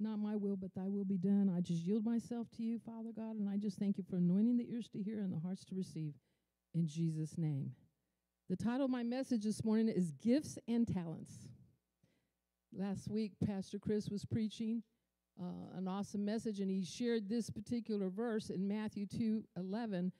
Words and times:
not 0.00 0.18
my 0.18 0.36
will, 0.36 0.56
but 0.56 0.74
thy 0.74 0.88
will 0.88 1.04
be 1.04 1.18
done. 1.18 1.52
I 1.54 1.60
just 1.60 1.82
yield 1.82 2.04
myself 2.04 2.48
to 2.56 2.62
you, 2.62 2.78
Father 2.78 3.10
God, 3.14 3.36
and 3.36 3.48
I 3.48 3.56
just 3.56 3.78
thank 3.78 3.98
you 3.98 4.04
for 4.08 4.16
anointing 4.16 4.56
the 4.56 4.70
ears 4.70 4.88
to 4.90 5.02
hear 5.02 5.20
and 5.20 5.32
the 5.32 5.40
hearts 5.40 5.64
to 5.66 5.74
receive. 5.74 6.14
In 6.74 6.86
Jesus' 6.86 7.36
name. 7.36 7.72
The 8.48 8.56
title 8.56 8.84
of 8.84 8.90
my 8.90 9.02
message 9.02 9.44
this 9.44 9.64
morning 9.64 9.88
is 9.88 10.12
Gifts 10.12 10.58
and 10.68 10.86
Talents. 10.86 11.32
Last 12.72 13.08
week, 13.08 13.32
Pastor 13.44 13.78
Chris 13.78 14.08
was 14.08 14.24
preaching 14.24 14.82
uh, 15.40 15.76
an 15.76 15.88
awesome 15.88 16.24
message, 16.24 16.60
and 16.60 16.70
he 16.70 16.84
shared 16.84 17.28
this 17.28 17.50
particular 17.50 18.08
verse 18.08 18.50
in 18.50 18.66
Matthew 18.66 19.06
2 19.06 19.44
11. 19.56 20.12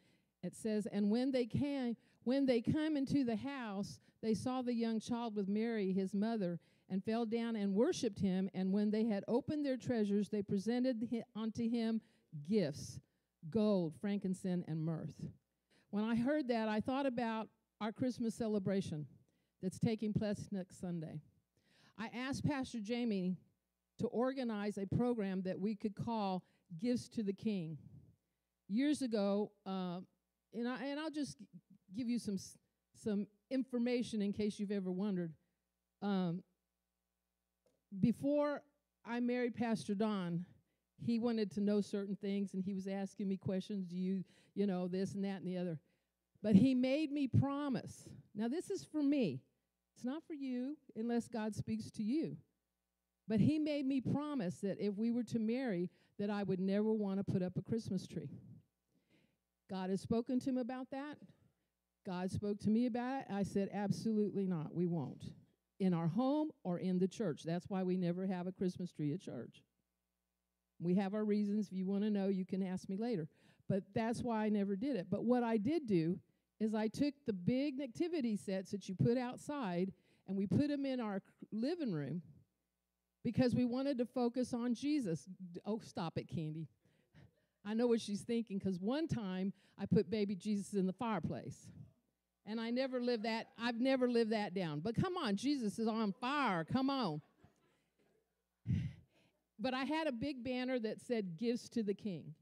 It 0.42 0.54
says, 0.54 0.86
And 0.86 1.10
when 1.10 1.32
they 1.32 1.46
came, 1.46 1.96
when 2.24 2.46
they 2.46 2.60
come 2.60 2.96
into 2.96 3.24
the 3.24 3.36
house, 3.36 3.98
they 4.22 4.34
saw 4.34 4.62
the 4.62 4.74
young 4.74 5.00
child 5.00 5.34
with 5.34 5.48
Mary, 5.48 5.92
his 5.92 6.14
mother, 6.14 6.58
and 6.90 7.04
fell 7.04 7.26
down 7.26 7.56
and 7.56 7.74
worshipped 7.74 8.20
him. 8.20 8.48
And 8.54 8.72
when 8.72 8.90
they 8.90 9.04
had 9.04 9.24
opened 9.28 9.64
their 9.64 9.76
treasures, 9.76 10.28
they 10.28 10.42
presented 10.42 11.06
unto 11.36 11.68
him 11.68 12.00
gifts 12.48 13.00
gold, 13.50 13.94
frankincense, 14.00 14.64
and 14.68 14.84
myrrh. 14.84 15.08
When 15.90 16.04
I 16.04 16.16
heard 16.16 16.48
that, 16.48 16.68
I 16.68 16.80
thought 16.80 17.06
about 17.06 17.48
our 17.80 17.92
Christmas 17.92 18.34
celebration 18.34 19.06
that's 19.62 19.78
taking 19.78 20.12
place 20.12 20.48
next 20.50 20.80
Sunday. 20.80 21.20
I 21.98 22.10
asked 22.14 22.44
Pastor 22.44 22.78
Jamie 22.80 23.36
to 23.98 24.06
organize 24.08 24.78
a 24.78 24.86
program 24.86 25.42
that 25.42 25.58
we 25.58 25.74
could 25.74 25.94
call 25.94 26.42
Gifts 26.80 27.08
to 27.10 27.22
the 27.22 27.32
King. 27.32 27.78
Years 28.68 29.02
ago, 29.02 29.50
uh, 29.66 30.00
and, 30.52 30.68
I, 30.68 30.84
and 30.84 31.00
I'll 31.00 31.10
just 31.10 31.38
give 31.96 32.08
you 32.08 32.18
some, 32.18 32.38
some 32.94 33.26
information 33.50 34.20
in 34.20 34.32
case 34.32 34.58
you've 34.58 34.70
ever 34.70 34.92
wondered. 34.92 35.32
Um, 36.02 36.42
before 38.00 38.62
I 39.04 39.20
married 39.20 39.54
Pastor 39.54 39.94
Don, 39.94 40.44
he 41.00 41.18
wanted 41.18 41.50
to 41.52 41.60
know 41.60 41.80
certain 41.80 42.16
things 42.16 42.54
and 42.54 42.62
he 42.62 42.74
was 42.74 42.86
asking 42.86 43.28
me 43.28 43.36
questions. 43.36 43.86
Do 43.86 43.96
you, 43.96 44.24
you 44.54 44.66
know, 44.66 44.88
this 44.88 45.14
and 45.14 45.24
that 45.24 45.40
and 45.40 45.46
the 45.46 45.56
other. 45.56 45.78
But 46.42 46.54
he 46.54 46.74
made 46.74 47.10
me 47.10 47.26
promise. 47.26 48.08
Now, 48.34 48.48
this 48.48 48.70
is 48.70 48.84
for 48.84 49.02
me. 49.02 49.40
It's 49.94 50.04
not 50.04 50.22
for 50.26 50.34
you 50.34 50.76
unless 50.96 51.28
God 51.28 51.54
speaks 51.54 51.90
to 51.92 52.02
you. 52.02 52.36
But 53.26 53.40
he 53.40 53.58
made 53.58 53.86
me 53.86 54.00
promise 54.00 54.56
that 54.56 54.78
if 54.78 54.96
we 54.96 55.10
were 55.10 55.24
to 55.24 55.38
marry, 55.38 55.90
that 56.18 56.30
I 56.30 56.42
would 56.42 56.60
never 56.60 56.92
want 56.92 57.18
to 57.18 57.32
put 57.32 57.42
up 57.42 57.56
a 57.56 57.62
Christmas 57.62 58.06
tree. 58.06 58.30
God 59.68 59.90
has 59.90 60.00
spoken 60.00 60.40
to 60.40 60.50
him 60.50 60.58
about 60.58 60.90
that. 60.90 61.18
God 62.06 62.30
spoke 62.30 62.58
to 62.60 62.70
me 62.70 62.86
about 62.86 63.20
it. 63.20 63.26
I 63.30 63.42
said, 63.42 63.68
absolutely 63.72 64.46
not. 64.46 64.74
We 64.74 64.86
won't 64.86 65.24
in 65.80 65.94
our 65.94 66.08
home 66.08 66.50
or 66.64 66.78
in 66.78 66.98
the 66.98 67.08
church. 67.08 67.42
That's 67.44 67.66
why 67.68 67.82
we 67.82 67.96
never 67.96 68.26
have 68.26 68.46
a 68.46 68.52
Christmas 68.52 68.90
tree 68.92 69.12
at 69.12 69.20
church. 69.20 69.62
We 70.80 70.94
have 70.96 71.14
our 71.14 71.24
reasons. 71.24 71.68
If 71.68 71.76
you 71.76 71.86
want 71.86 72.04
to 72.04 72.10
know, 72.10 72.28
you 72.28 72.44
can 72.44 72.62
ask 72.62 72.88
me 72.88 72.96
later. 72.96 73.28
But 73.68 73.82
that's 73.94 74.22
why 74.22 74.44
I 74.44 74.48
never 74.48 74.76
did 74.76 74.96
it. 74.96 75.06
But 75.10 75.24
what 75.24 75.42
I 75.42 75.56
did 75.56 75.86
do 75.86 76.18
is 76.60 76.74
I 76.74 76.88
took 76.88 77.14
the 77.26 77.32
big 77.32 77.78
nativity 77.78 78.36
sets 78.36 78.70
that 78.70 78.88
you 78.88 78.94
put 78.94 79.18
outside 79.18 79.92
and 80.26 80.36
we 80.36 80.46
put 80.46 80.68
them 80.68 80.84
in 80.84 81.00
our 81.00 81.22
living 81.52 81.92
room 81.92 82.22
because 83.24 83.54
we 83.54 83.64
wanted 83.64 83.98
to 83.98 84.06
focus 84.06 84.54
on 84.54 84.74
Jesus. 84.74 85.28
Oh, 85.66 85.80
stop 85.84 86.18
it, 86.18 86.28
Candy. 86.28 86.66
I 87.64 87.74
know 87.74 87.86
what 87.86 88.00
she's 88.00 88.22
thinking 88.22 88.58
because 88.58 88.78
one 88.80 89.08
time 89.08 89.52
I 89.78 89.86
put 89.86 90.10
baby 90.10 90.34
Jesus 90.34 90.74
in 90.74 90.86
the 90.86 90.92
fireplace. 90.92 91.68
And 92.48 92.58
I 92.58 92.70
never 92.70 92.98
lived 92.98 93.24
that, 93.24 93.48
I've 93.58 93.78
never 93.78 94.08
lived 94.08 94.32
that 94.32 94.54
down. 94.54 94.80
But 94.80 94.96
come 94.96 95.18
on, 95.18 95.36
Jesus 95.36 95.78
is 95.78 95.86
on 95.86 96.12
fire. 96.18 96.64
Come 96.64 96.88
on. 96.88 97.20
But 99.60 99.74
I 99.74 99.84
had 99.84 100.06
a 100.06 100.12
big 100.12 100.42
banner 100.42 100.78
that 100.78 101.00
said 101.00 101.36
gifts 101.36 101.68
to 101.70 101.82
the 101.82 101.92
king. 101.92 102.34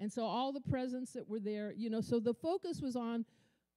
And 0.00 0.10
so 0.10 0.24
all 0.24 0.52
the 0.52 0.60
presents 0.60 1.12
that 1.12 1.28
were 1.28 1.40
there, 1.40 1.72
you 1.76 1.90
know, 1.90 2.00
so 2.00 2.18
the 2.18 2.32
focus 2.32 2.80
was 2.80 2.96
on 2.96 3.26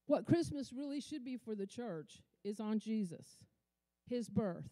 what 0.06 0.26
Christmas 0.26 0.72
really 0.72 1.02
should 1.02 1.26
be 1.26 1.36
for 1.36 1.56
the 1.56 1.66
church 1.66 2.22
is 2.44 2.60
on 2.60 2.80
Jesus, 2.80 3.44
his 4.08 4.30
birth. 4.30 4.70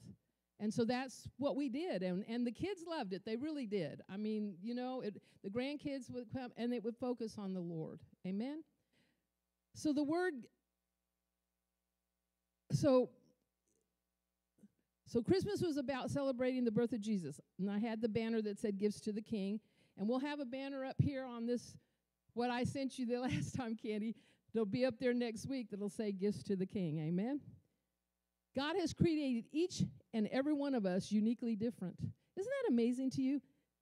And 0.59 0.73
so 0.73 0.85
that's 0.85 1.27
what 1.37 1.55
we 1.55 1.67
did. 1.67 2.03
And, 2.03 2.23
and 2.29 2.47
the 2.47 2.51
kids 2.51 2.83
loved 2.87 3.11
it. 3.11 3.23
They 3.25 3.35
really 3.35 3.65
did. 3.65 4.01
I 4.09 4.15
mean, 4.15 4.55
you 4.61 4.73
know, 4.73 5.01
it, 5.01 5.21
the 5.43 5.49
grandkids 5.49 6.09
would 6.09 6.31
come 6.31 6.51
and 6.55 6.71
they 6.71 6.79
would 6.79 6.95
focus 6.95 7.35
on 7.37 7.53
the 7.53 7.59
Lord. 7.59 7.99
Amen? 8.25 8.63
So 9.75 9.91
the 9.91 10.03
word 10.03 10.35
so 12.73 13.09
so 15.13 15.21
Christmas 15.21 15.61
was 15.61 15.77
about 15.77 16.09
celebrating 16.09 16.63
the 16.63 16.71
birth 16.71 16.91
of 16.91 16.99
Jesus. 16.99 17.39
And 17.59 17.69
I 17.69 17.77
had 17.77 18.01
the 18.01 18.09
banner 18.09 18.41
that 18.41 18.57
said 18.57 18.79
gifts 18.79 18.99
to 19.01 19.11
the 19.11 19.21
king. 19.21 19.59
And 19.95 20.09
we'll 20.09 20.17
have 20.17 20.39
a 20.39 20.45
banner 20.45 20.83
up 20.83 20.95
here 20.97 21.23
on 21.23 21.45
this, 21.45 21.77
what 22.33 22.49
I 22.49 22.63
sent 22.63 22.97
you 22.97 23.05
the 23.05 23.19
last 23.21 23.53
time, 23.53 23.75
Candy. 23.75 24.15
They'll 24.55 24.65
be 24.65 24.85
up 24.85 24.95
there 24.99 25.13
next 25.13 25.47
week 25.47 25.67
that'll 25.69 25.89
say 25.89 26.11
gifts 26.11 26.41
to 26.45 26.55
the 26.55 26.65
king. 26.65 26.97
Amen. 26.97 27.41
God 28.55 28.75
has 28.79 28.91
created 28.91 29.45
each 29.51 29.83
and 30.15 30.27
every 30.31 30.53
one 30.53 30.73
of 30.73 30.85
us 30.85 31.11
uniquely 31.11 31.55
different. 31.55 31.95
Isn't 32.35 32.51
that 32.63 32.71
amazing 32.71 33.11
to 33.11 33.21
you? 33.21 33.39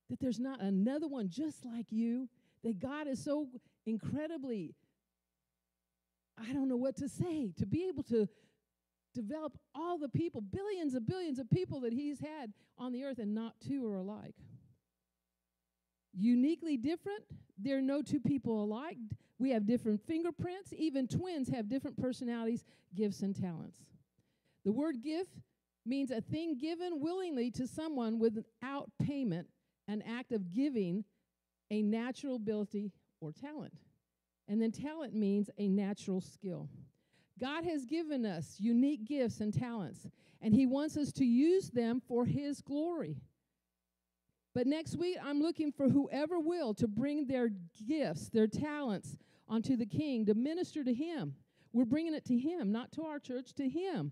That 0.09 0.19
there's 0.19 0.39
not 0.39 0.61
another 0.61 1.07
one 1.07 1.29
just 1.29 1.63
like 1.63 1.91
you? 1.91 2.27
That 2.65 2.79
God 2.79 3.07
is 3.07 3.23
so 3.23 3.47
incredibly, 3.85 4.75
I 6.37 6.51
don't 6.51 6.67
know 6.67 6.75
what 6.75 6.97
to 6.97 7.07
say, 7.07 7.53
to 7.57 7.65
be 7.65 7.87
able 7.87 8.03
to 8.03 8.27
develop 9.13 9.57
all 9.75 9.97
the 9.97 10.09
people, 10.09 10.41
billions 10.41 10.93
and 10.93 11.05
billions 11.05 11.39
of 11.39 11.49
people 11.49 11.79
that 11.81 11.93
he's 11.93 12.19
had 12.19 12.53
on 12.77 12.91
the 12.91 13.03
earth, 13.03 13.19
and 13.19 13.33
not 13.33 13.55
two 13.65 13.85
are 13.87 13.95
alike. 13.95 14.35
Uniquely 16.13 16.77
different, 16.77 17.23
there 17.57 17.77
are 17.77 17.81
no 17.81 18.01
two 18.01 18.19
people 18.19 18.63
alike. 18.63 18.97
We 19.39 19.51
have 19.51 19.65
different 19.65 20.01
fingerprints. 20.05 20.73
Even 20.73 21.07
twins 21.07 21.49
have 21.49 21.69
different 21.69 21.97
personalities, 21.97 22.63
gifts, 22.93 23.21
and 23.21 23.35
talents. 23.35 23.79
The 24.65 24.71
word 24.71 25.01
gift 25.01 25.31
means 25.85 26.11
a 26.11 26.21
thing 26.21 26.57
given 26.57 26.99
willingly 26.99 27.49
to 27.51 27.65
someone 27.65 28.19
without 28.19 28.91
payment, 29.01 29.47
an 29.87 30.03
act 30.03 30.31
of 30.31 30.51
giving 30.51 31.03
a 31.71 31.81
natural 31.81 32.35
ability 32.35 32.91
or 33.19 33.31
talent. 33.31 33.73
And 34.47 34.61
then 34.61 34.71
talent 34.71 35.15
means 35.15 35.49
a 35.57 35.67
natural 35.67 36.21
skill. 36.21 36.69
God 37.41 37.65
has 37.65 37.85
given 37.85 38.23
us 38.23 38.57
unique 38.59 39.05
gifts 39.05 39.41
and 39.41 39.51
talents, 39.51 40.07
and 40.41 40.53
He 40.53 40.67
wants 40.67 40.95
us 40.95 41.11
to 41.13 41.25
use 41.25 41.71
them 41.71 41.99
for 42.07 42.23
His 42.25 42.61
glory. 42.61 43.17
But 44.53 44.67
next 44.67 44.95
week, 44.97 45.17
I'm 45.23 45.41
looking 45.41 45.71
for 45.71 45.89
whoever 45.89 46.39
will 46.39 46.75
to 46.75 46.87
bring 46.87 47.25
their 47.25 47.49
gifts, 47.87 48.29
their 48.29 48.47
talents 48.47 49.17
onto 49.49 49.75
the 49.75 49.85
King 49.85 50.25
to 50.27 50.35
minister 50.35 50.83
to 50.83 50.93
Him. 50.93 51.33
We're 51.73 51.85
bringing 51.85 52.13
it 52.13 52.25
to 52.25 52.37
Him, 52.37 52.71
not 52.71 52.91
to 52.93 53.03
our 53.05 53.17
church, 53.17 53.53
to 53.55 53.67
Him. 53.67 54.11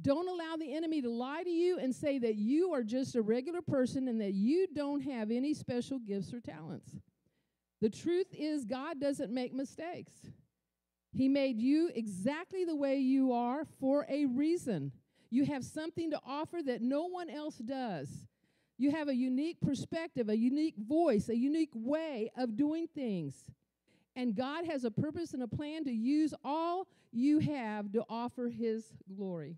Don't 0.00 0.28
allow 0.28 0.56
the 0.56 0.74
enemy 0.74 1.00
to 1.02 1.10
lie 1.10 1.42
to 1.42 1.50
you 1.50 1.78
and 1.78 1.94
say 1.94 2.18
that 2.18 2.36
you 2.36 2.72
are 2.72 2.82
just 2.82 3.16
a 3.16 3.22
regular 3.22 3.62
person 3.62 4.08
and 4.08 4.20
that 4.20 4.34
you 4.34 4.66
don't 4.72 5.00
have 5.00 5.30
any 5.30 5.54
special 5.54 5.98
gifts 5.98 6.32
or 6.34 6.40
talents. 6.40 6.90
The 7.80 7.88
truth 7.88 8.26
is, 8.32 8.64
God 8.64 9.00
doesn't 9.00 9.32
make 9.32 9.54
mistakes. 9.54 10.12
He 11.16 11.28
made 11.28 11.58
you 11.58 11.90
exactly 11.94 12.66
the 12.66 12.76
way 12.76 12.98
you 12.98 13.32
are 13.32 13.64
for 13.80 14.04
a 14.06 14.26
reason. 14.26 14.92
You 15.30 15.46
have 15.46 15.64
something 15.64 16.10
to 16.10 16.20
offer 16.26 16.58
that 16.66 16.82
no 16.82 17.06
one 17.06 17.30
else 17.30 17.56
does. 17.56 18.26
You 18.76 18.90
have 18.90 19.08
a 19.08 19.14
unique 19.14 19.58
perspective, 19.62 20.28
a 20.28 20.36
unique 20.36 20.76
voice, 20.76 21.30
a 21.30 21.36
unique 21.36 21.70
way 21.72 22.30
of 22.36 22.54
doing 22.54 22.86
things. 22.94 23.34
And 24.14 24.34
God 24.34 24.66
has 24.66 24.84
a 24.84 24.90
purpose 24.90 25.32
and 25.32 25.42
a 25.42 25.48
plan 25.48 25.84
to 25.84 25.90
use 25.90 26.34
all 26.44 26.86
you 27.12 27.38
have 27.38 27.90
to 27.92 28.04
offer 28.10 28.48
His 28.48 28.84
glory. 29.16 29.56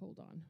Hold 0.00 0.20
on. 0.20 0.40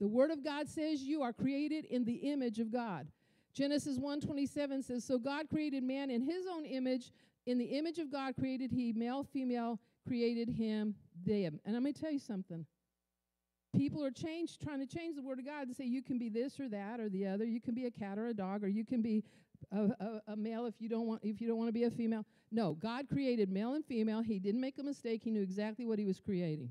The 0.00 0.08
Word 0.08 0.30
of 0.30 0.42
God 0.42 0.66
says 0.70 1.02
you 1.02 1.20
are 1.20 1.34
created 1.34 1.84
in 1.84 2.06
the 2.06 2.14
image 2.14 2.58
of 2.58 2.72
God. 2.72 3.08
Genesis 3.52 3.98
1:27 3.98 4.82
says, 4.82 5.04
"So 5.04 5.18
God 5.18 5.48
created 5.48 5.82
man 5.82 6.10
in 6.10 6.22
his 6.22 6.46
own 6.46 6.64
image, 6.64 7.12
in 7.48 7.56
the 7.56 7.64
image 7.64 7.98
of 7.98 8.12
God 8.12 8.34
created 8.38 8.70
he, 8.70 8.92
male, 8.92 9.24
female, 9.32 9.80
created 10.06 10.50
him, 10.50 10.94
them. 11.24 11.58
And 11.64 11.74
I'm 11.74 11.82
going 11.82 11.94
to 11.94 12.00
tell 12.00 12.12
you 12.12 12.18
something. 12.18 12.66
People 13.74 14.04
are 14.04 14.10
changed, 14.10 14.60
trying 14.62 14.80
to 14.80 14.86
change 14.86 15.16
the 15.16 15.22
word 15.22 15.38
of 15.38 15.46
God 15.46 15.66
to 15.68 15.74
say 15.74 15.84
you 15.84 16.02
can 16.02 16.18
be 16.18 16.28
this 16.28 16.60
or 16.60 16.68
that 16.68 17.00
or 17.00 17.08
the 17.08 17.26
other. 17.26 17.44
You 17.44 17.60
can 17.60 17.74
be 17.74 17.86
a 17.86 17.90
cat 17.90 18.18
or 18.18 18.26
a 18.28 18.34
dog, 18.34 18.64
or 18.64 18.68
you 18.68 18.84
can 18.84 19.00
be 19.00 19.24
a, 19.72 19.84
a, 20.00 20.32
a 20.32 20.36
male 20.36 20.66
if 20.66 20.74
you 20.78 20.90
don't 20.90 21.06
want 21.06 21.20
if 21.22 21.40
you 21.40 21.48
don't 21.48 21.56
want 21.56 21.68
to 21.68 21.72
be 21.72 21.84
a 21.84 21.90
female. 21.90 22.24
No, 22.50 22.74
God 22.74 23.08
created 23.08 23.50
male 23.50 23.74
and 23.74 23.84
female. 23.84 24.20
He 24.20 24.38
didn't 24.38 24.60
make 24.60 24.78
a 24.78 24.82
mistake. 24.82 25.22
He 25.24 25.30
knew 25.30 25.42
exactly 25.42 25.86
what 25.86 25.98
he 25.98 26.04
was 26.04 26.20
creating. 26.20 26.70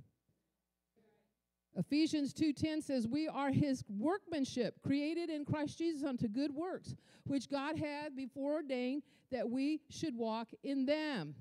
Ephesians 1.77 2.33
2:10 2.33 2.81
says 2.81 3.07
we 3.07 3.27
are 3.27 3.51
his 3.51 3.83
workmanship 3.87 4.81
created 4.81 5.29
in 5.29 5.45
Christ 5.45 5.77
Jesus 5.77 6.03
unto 6.03 6.27
good 6.27 6.53
works 6.53 6.95
which 7.25 7.49
God 7.49 7.77
had 7.77 8.15
before 8.15 8.55
ordained 8.55 9.03
that 9.31 9.49
we 9.49 9.81
should 9.89 10.15
walk 10.15 10.49
in 10.63 10.85
them. 10.85 11.35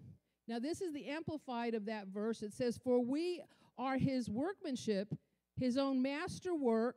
Now 0.47 0.59
this 0.59 0.83
is 0.83 0.93
the 0.93 1.07
amplified 1.07 1.75
of 1.75 1.87
that 1.87 2.09
verse. 2.09 2.43
It 2.43 2.53
says 2.53 2.79
for 2.83 3.01
we 3.01 3.43
are 3.79 3.97
his 3.97 4.29
workmanship, 4.29 5.15
his 5.57 5.79
own 5.79 6.03
masterwork 6.03 6.97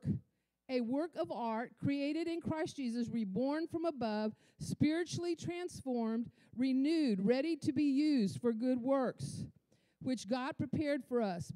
a 0.70 0.82
work 0.82 1.16
of 1.16 1.32
art 1.32 1.72
created 1.84 2.28
in 2.28 2.42
Christ 2.42 2.76
Jesus, 2.78 3.10
reborn 3.10 3.66
from 3.66 3.86
above, 3.86 4.36
spiritually 4.60 5.36
transformed, 5.36 6.30
renewed, 6.56 7.26
ready 7.26 7.56
to 7.58 7.72
be 7.72 7.86
used 7.86 8.40
for 8.40 8.54
good 8.54 8.80
works, 8.80 9.46
which 10.04 10.30
God 10.30 10.58
prepared 10.60 11.04
for 11.04 11.24
us 11.24 11.52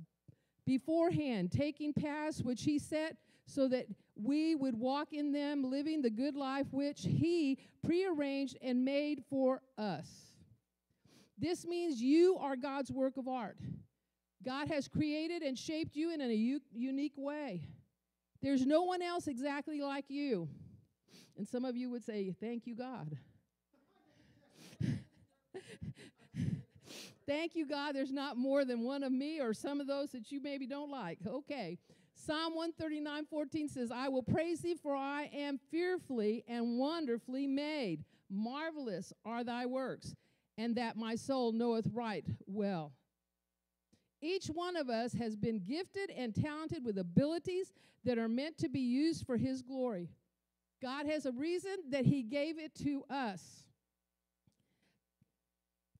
beforehand, 0.65 1.51
taking 1.51 1.93
paths 1.93 2.41
which 2.41 2.63
He 2.63 2.79
set 2.79 3.17
so 3.45 3.67
that 3.67 3.87
we 4.15 4.55
would 4.55 4.77
walk 4.77 5.11
in 5.11 5.31
them, 5.31 5.69
living 5.69 6.01
the 6.01 6.09
good 6.09 6.35
life 6.35 6.67
which 6.71 7.01
He 7.03 7.57
prearranged 7.85 8.57
and 8.61 8.85
made 8.85 9.23
for 9.29 9.61
us. 9.77 10.33
This 11.37 11.65
means 11.65 12.01
you 12.01 12.37
are 12.39 12.55
God's 12.55 12.91
work 12.91 13.17
of 13.17 13.27
art. 13.27 13.57
God 14.45 14.67
has 14.67 14.87
created 14.87 15.41
and 15.41 15.57
shaped 15.57 15.95
you 15.95 16.13
in 16.13 16.21
a 16.21 16.27
u- 16.27 16.61
unique 16.73 17.13
way. 17.17 17.67
There's 18.41 18.65
no 18.65 18.83
one 18.83 19.01
else 19.01 19.27
exactly 19.27 19.81
like 19.81 20.05
you. 20.09 20.49
And 21.37 21.47
some 21.47 21.65
of 21.65 21.75
you 21.75 21.89
would 21.89 22.03
say, 22.03 22.33
Thank 22.39 22.67
you, 22.67 22.75
God. 22.75 23.17
Thank 27.25 27.55
you, 27.55 27.65
God. 27.65 27.95
There's 27.95 28.11
not 28.11 28.37
more 28.37 28.65
than 28.65 28.81
one 28.81 29.03
of 29.03 29.11
me 29.11 29.39
or 29.39 29.53
some 29.53 29.79
of 29.79 29.87
those 29.87 30.11
that 30.11 30.31
you 30.31 30.41
maybe 30.41 30.67
don't 30.67 30.91
like. 30.91 31.19
Okay. 31.25 31.77
Psalm 32.15 32.55
139 32.55 33.25
14 33.25 33.67
says, 33.67 33.91
I 33.91 34.09
will 34.09 34.23
praise 34.23 34.61
thee, 34.61 34.75
for 34.75 34.95
I 34.95 35.29
am 35.33 35.59
fearfully 35.71 36.43
and 36.47 36.77
wonderfully 36.77 37.47
made. 37.47 38.03
Marvelous 38.29 39.13
are 39.25 39.43
thy 39.43 39.65
works, 39.65 40.15
and 40.57 40.75
that 40.75 40.97
my 40.97 41.15
soul 41.15 41.51
knoweth 41.51 41.87
right 41.93 42.25
well. 42.45 42.91
Each 44.21 44.47
one 44.47 44.75
of 44.75 44.89
us 44.89 45.13
has 45.13 45.35
been 45.35 45.59
gifted 45.59 46.09
and 46.11 46.33
talented 46.33 46.85
with 46.85 46.97
abilities 46.97 47.73
that 48.05 48.17
are 48.17 48.29
meant 48.29 48.57
to 48.59 48.69
be 48.69 48.79
used 48.79 49.25
for 49.25 49.37
His 49.37 49.61
glory. 49.61 50.09
God 50.81 51.05
has 51.07 51.25
a 51.25 51.31
reason 51.31 51.75
that 51.89 52.05
He 52.05 52.23
gave 52.23 52.59
it 52.59 52.73
to 52.83 53.03
us 53.09 53.63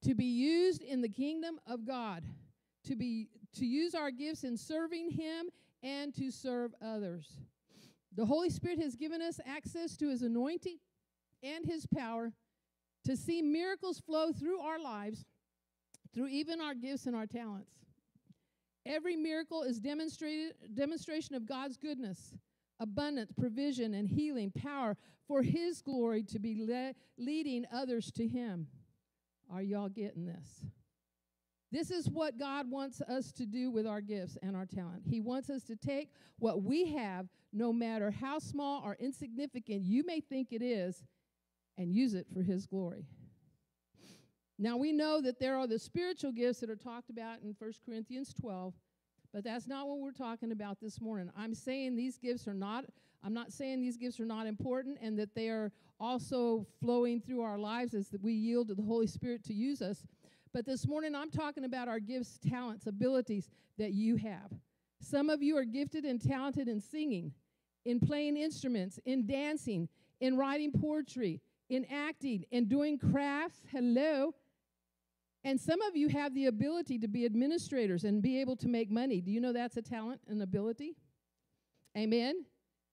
to 0.04 0.14
be 0.14 0.26
used 0.26 0.82
in 0.84 1.02
the 1.02 1.10
kingdom 1.10 1.60
of 1.68 1.86
God, 1.86 2.24
to 2.86 2.96
be 2.96 3.30
to 3.56 3.66
use 3.66 3.94
our 3.96 4.12
gifts 4.12 4.44
in 4.44 4.58
serving 4.58 5.12
Him 5.12 5.50
and 5.82 6.14
to 6.16 6.32
serve 6.32 6.74
others. 6.82 7.38
The 8.16 8.26
Holy 8.26 8.50
Spirit 8.50 8.80
has 8.80 8.96
given 8.96 9.22
us 9.22 9.40
access 9.46 9.98
to 9.98 10.10
His 10.10 10.22
anointing 10.22 10.78
and 11.42 11.66
His 11.66 11.86
power 11.86 12.32
to 13.06 13.18
see 13.18 13.42
miracles 13.42 14.00
flow 14.00 14.32
through 14.32 14.60
our 14.60 14.80
lives, 14.80 15.26
through 16.14 16.28
even 16.28 16.62
our 16.62 16.74
gifts 16.74 17.06
and 17.06 17.16
our 17.16 17.26
talents. 17.26 17.72
Every 18.86 19.16
miracle 19.16 19.64
is 19.64 19.80
demonstrated 19.80 20.56
demonstration 20.74 21.36
of 21.36 21.46
God's 21.46 21.78
goodness, 21.78 22.36
abundance, 22.80 23.32
provision, 23.32 23.94
and 23.94 24.08
healing 24.08 24.52
power 24.52 24.98
for 25.28 25.42
His 25.42 25.82
glory 25.82 26.24
to 26.24 26.40
be 26.40 26.56
le- 26.60 26.94
leading 27.18 27.66
others 27.72 28.12
to 28.12 28.28
Him. 28.28 28.68
Are 29.52 29.62
y'all 29.62 29.90
getting 29.90 30.26
this? 30.26 30.64
This 31.72 31.90
is 31.90 32.08
what 32.08 32.38
God 32.38 32.70
wants 32.70 33.02
us 33.02 33.32
to 33.32 33.48
do 33.48 33.72
with 33.72 33.88
our 33.88 34.00
gifts 34.00 34.38
and 34.44 34.56
our 34.56 34.68
talent. 34.68 35.02
He 35.10 35.20
wants 35.20 35.50
us 35.50 35.64
to 35.64 35.76
take 35.76 36.12
what 36.38 36.62
we 36.62 36.94
have, 36.94 37.28
no 37.52 37.74
matter 37.74 38.12
how 38.12 38.38
small 38.38 38.84
or 38.86 38.96
insignificant 39.00 39.84
you 39.84 40.06
may 40.06 40.20
think 40.20 40.50
it 40.52 40.62
is, 40.62 41.04
and 41.78 41.92
use 41.92 42.14
it 42.14 42.28
for 42.32 42.44
His 42.44 42.68
glory. 42.68 43.08
Now 44.60 44.78
we 44.78 44.92
know 44.92 45.20
that 45.22 45.40
there 45.40 45.58
are 45.58 45.66
the 45.66 45.80
spiritual 45.80 46.32
gifts 46.32 46.60
that 46.60 46.70
are 46.70 46.76
talked 46.76 47.10
about 47.10 47.42
in 47.42 47.56
1 47.58 47.72
Corinthians 47.84 48.36
12, 48.40 48.76
but 49.34 49.44
that's 49.44 49.68
not 49.68 49.88
what 49.88 50.00
we're 50.00 50.12
talking 50.12 50.52
about 50.52 50.80
this 50.80 51.02
morning. 51.02 51.32
I'm 51.36 51.56
saying 51.56 51.96
these 51.96 52.18
gifts 52.18 52.48
are 52.48 52.54
not 52.54 52.86
I'm 53.26 53.34
not 53.34 53.54
saying 53.54 53.82
these 53.82 53.96
gifts 53.96 54.20
are 54.20 54.26
not 54.26 54.48
important 54.48 54.98
and 55.02 55.18
that 55.18 55.34
they 55.34 55.48
are 55.48 55.72
also 56.00 56.68
flowing 56.82 57.22
through 57.22 57.42
our 57.42 57.58
lives 57.58 57.94
as 57.94 58.10
that 58.10 58.22
we 58.22 58.34
yield 58.34 58.68
to 58.68 58.76
the 58.76 58.84
Holy 58.84 59.08
Spirit 59.08 59.46
to 59.46 59.54
use 59.54 59.82
us. 59.82 60.06
But 60.54 60.66
this 60.66 60.86
morning 60.86 61.16
I'm 61.16 61.32
talking 61.32 61.64
about 61.64 61.88
our 61.88 62.00
gifts, 62.00 62.38
talents, 62.48 62.86
abilities 62.86 63.50
that 63.78 63.94
you 63.94 64.18
have. 64.18 64.52
Some 65.00 65.30
of 65.30 65.42
you 65.42 65.58
are 65.58 65.66
gifted 65.66 66.06
and 66.06 66.22
talented 66.22 66.68
in 66.68 66.80
singing, 66.80 67.32
in 67.86 68.00
playing 68.00 68.38
instruments, 68.38 69.00
in 69.06 69.26
dancing, 69.26 69.88
in 70.20 70.38
writing 70.38 70.72
poetry, 70.72 71.42
in 71.70 71.86
acting, 71.86 72.46
in 72.52 72.68
doing 72.68 72.98
crafts. 72.98 73.60
Hello. 73.72 74.34
And 75.46 75.60
some 75.60 75.82
of 75.82 75.96
you 75.96 76.08
have 76.10 76.34
the 76.34 76.46
ability 76.46 77.00
to 77.00 77.08
be 77.08 77.26
administrators 77.26 78.06
and 78.06 78.22
be 78.22 78.40
able 78.40 78.56
to 78.58 78.68
make 78.68 78.90
money. 78.90 79.20
Do 79.20 79.32
you 79.32 79.42
know 79.42 79.52
that's 79.52 79.76
a 79.78 79.82
talent 79.82 80.22
and 80.28 80.42
ability? 80.42 80.96
Amen. 81.98 82.46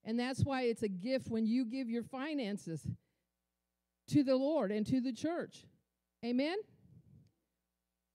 And 0.04 0.18
that's 0.18 0.44
why 0.44 0.62
it's 0.62 0.82
a 0.82 0.88
gift 0.88 1.28
when 1.28 1.46
you 1.46 1.64
give 1.64 1.88
your 1.88 2.02
finances 2.02 2.86
to 4.08 4.24
the 4.24 4.34
Lord 4.34 4.72
and 4.72 4.86
to 4.86 5.00
the 5.00 5.12
church. 5.12 5.64
Amen. 6.24 6.56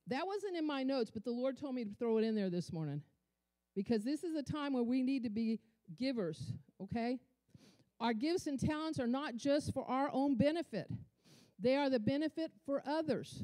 That 0.07 0.27
wasn't 0.27 0.57
in 0.57 0.67
my 0.67 0.83
notes, 0.83 1.09
but 1.09 1.23
the 1.23 1.31
Lord 1.31 1.57
told 1.57 1.75
me 1.75 1.85
to 1.85 1.91
throw 1.97 2.17
it 2.17 2.23
in 2.23 2.35
there 2.35 2.49
this 2.49 2.71
morning 2.71 3.01
because 3.75 4.03
this 4.03 4.23
is 4.23 4.35
a 4.35 4.43
time 4.43 4.73
where 4.73 4.83
we 4.83 5.01
need 5.01 5.23
to 5.23 5.29
be 5.29 5.59
givers, 5.97 6.53
okay? 6.81 7.19
Our 7.99 8.13
gifts 8.13 8.47
and 8.47 8.59
talents 8.59 8.99
are 8.99 9.07
not 9.07 9.35
just 9.35 9.73
for 9.73 9.89
our 9.89 10.09
own 10.11 10.35
benefit, 10.35 10.87
they 11.59 11.75
are 11.75 11.89
the 11.89 11.99
benefit 11.99 12.51
for 12.65 12.83
others. 12.85 13.43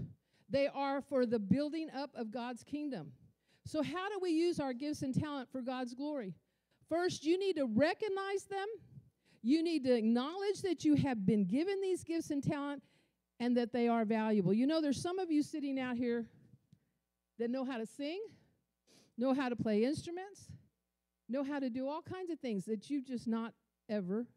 They 0.52 0.68
are 0.68 1.02
for 1.02 1.26
the 1.26 1.40
building 1.40 1.90
up 1.96 2.12
of 2.14 2.30
God's 2.30 2.64
kingdom. 2.64 3.14
So, 3.66 3.82
how 3.82 4.10
do 4.10 4.20
we 4.22 4.32
use 4.32 4.60
our 4.60 4.74
gifts 4.74 5.02
and 5.02 5.18
talent 5.18 5.50
for 5.52 5.62
God's 5.62 5.94
glory? 5.94 6.34
First, 6.90 7.24
you 7.24 7.40
need 7.40 7.56
to 7.56 7.66
recognize 7.66 8.44
them. 8.50 8.68
You 9.42 9.64
need 9.64 9.86
to 9.86 9.96
acknowledge 9.96 10.62
that 10.64 10.84
you 10.84 10.96
have 10.96 11.26
been 11.26 11.46
given 11.46 11.80
these 11.82 12.04
gifts 12.04 12.32
and 12.32 12.44
talent 12.44 12.84
and 13.40 13.56
that 13.56 13.72
they 13.72 13.88
are 13.88 14.04
valuable. 14.04 14.54
You 14.54 14.68
know, 14.68 14.82
there's 14.82 15.02
some 15.02 15.20
of 15.20 15.32
you 15.32 15.42
sitting 15.42 15.80
out 15.80 15.96
here 15.96 16.26
that 17.40 17.50
know 17.50 17.64
how 17.64 17.78
to 17.78 17.86
sing, 17.86 18.22
know 19.18 19.34
how 19.34 19.50
to 19.50 19.56
play 19.56 19.84
instruments, 19.86 20.52
know 21.30 21.44
how 21.44 21.60
to 21.60 21.70
do 21.70 21.88
all 21.88 22.02
kinds 22.02 22.30
of 22.30 22.40
things 22.40 22.66
that 22.66 22.90
you've 22.90 23.06
just 23.06 23.26
not 23.26 23.54
ever 23.90 24.28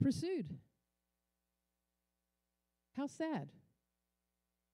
pursued. 0.00 0.54
How 2.96 3.08
sad 3.08 3.48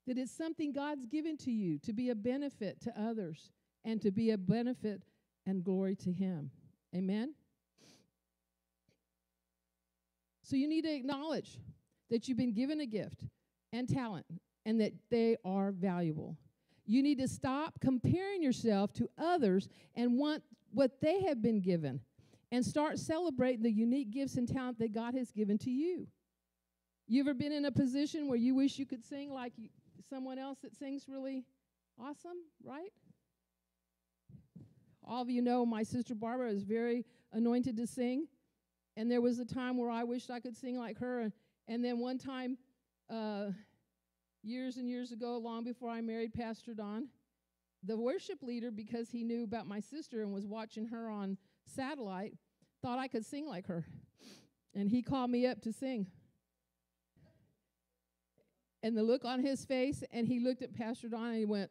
that 0.06 0.19
it's 0.19 0.32
something 0.32 0.72
God's 0.72 1.06
given 1.06 1.37
to 1.38 1.50
you 1.50 1.78
to 1.81 1.93
be 1.93 2.10
a 2.10 2.14
benefit 2.14 2.81
to 2.82 3.00
others 3.00 3.50
and 3.84 4.00
to 4.02 4.10
be 4.10 4.31
a 4.31 4.38
benefit 4.38 5.02
and 5.46 5.64
glory 5.64 5.96
to 5.96 6.12
Him. 6.12 6.50
Amen? 6.94 7.34
So 10.43 10.56
you 10.56 10.68
need 10.68 10.82
to 10.82 10.94
acknowledge 10.94 11.59
that 12.11 12.28
you've 12.28 12.38
been 12.38 12.52
given 12.52 12.80
a 12.80 12.87
gift 12.87 13.25
and 13.73 13.88
talent 13.88 14.26
and 14.66 14.80
that 14.80 14.92
they 15.11 15.37
are 15.44 15.73
valuable. 15.73 16.37
You 16.85 17.02
need 17.02 17.18
to 17.18 17.28
stop 17.28 17.80
comparing 17.80 18.42
yourself 18.42 18.92
to 18.94 19.09
others 19.16 19.68
and 19.94 20.18
want 20.18 20.42
what 20.73 21.00
they 21.00 21.23
have 21.23 21.40
been 21.40 21.61
given 21.61 22.00
and 22.50 22.64
start 22.64 22.99
celebrating 22.99 23.62
the 23.62 23.71
unique 23.71 24.11
gifts 24.11 24.37
and 24.37 24.47
talent 24.47 24.78
that 24.80 24.92
God 24.92 25.14
has 25.14 25.30
given 25.30 25.59
to 25.59 25.71
you. 25.71 26.06
You 27.09 27.21
ever 27.21 27.35
been 27.35 27.52
in 27.52 27.64
a 27.64 27.73
position 27.73 28.28
where 28.28 28.37
you 28.37 28.54
wish 28.54 28.78
you 28.78 28.87
could 28.87 29.04
sing 29.04 29.32
like 29.32 29.52
someone 30.09 30.38
else 30.38 30.59
that 30.62 30.75
sings 30.75 31.06
really 31.09 31.44
awesome, 32.00 32.38
right? 32.64 32.92
All 35.06 35.23
of 35.23 35.30
you 35.30 35.42
know 35.42 35.66
my 35.66 35.82
sister 35.82 36.14
Barbara 36.14 36.50
is 36.50 36.62
very 36.62 37.04
anointed 37.32 37.76
to 37.76 37.87
sing. 37.87 38.26
And 38.97 39.11
there 39.11 39.21
was 39.21 39.38
a 39.38 39.44
time 39.44 39.76
where 39.78 39.90
I 39.90 40.04
wished 40.04 40.30
I 40.30 40.40
could 40.40 40.56
sing 40.56 40.78
like 40.78 40.99
her. 40.99 41.32
And 41.68 41.85
then 41.85 41.99
one 41.99 42.18
time, 42.18 42.59
uh, 43.11 43.50
years 44.42 44.76
and 44.76 44.88
years 44.88 45.12
ago, 45.12 45.38
long 45.38 45.64
before 45.64 45.90
I 45.90 46.00
married 46.00 46.35
Pastor 46.35 46.75
Don, 46.75 47.09
the 47.85 47.97
worship 47.97 48.42
leader, 48.42 48.71
because 48.71 49.11
he 49.11 49.25
knew 49.25 49.44
about 49.44 49.66
my 49.66 49.80
sister 49.80 50.23
and 50.23 50.32
was 50.32 50.47
watching 50.47 50.87
her 50.87 51.09
on 51.09 51.37
satellite, 51.66 52.35
thought 52.80 52.99
I 52.99 53.09
could 53.09 53.25
sing 53.25 53.47
like 53.47 53.66
her. 53.66 53.85
And 54.75 54.88
he 54.88 55.02
called 55.02 55.30
me 55.30 55.47
up 55.47 55.61
to 55.62 55.73
sing. 55.73 56.06
And 58.82 58.96
the 58.96 59.02
look 59.02 59.24
on 59.24 59.40
his 59.40 59.64
face, 59.64 60.02
and 60.12 60.26
he 60.26 60.40
looked 60.40 60.62
at 60.62 60.74
Pastor 60.74 61.08
Don 61.08 61.28
and 61.28 61.38
he 61.38 61.44
went, 61.44 61.70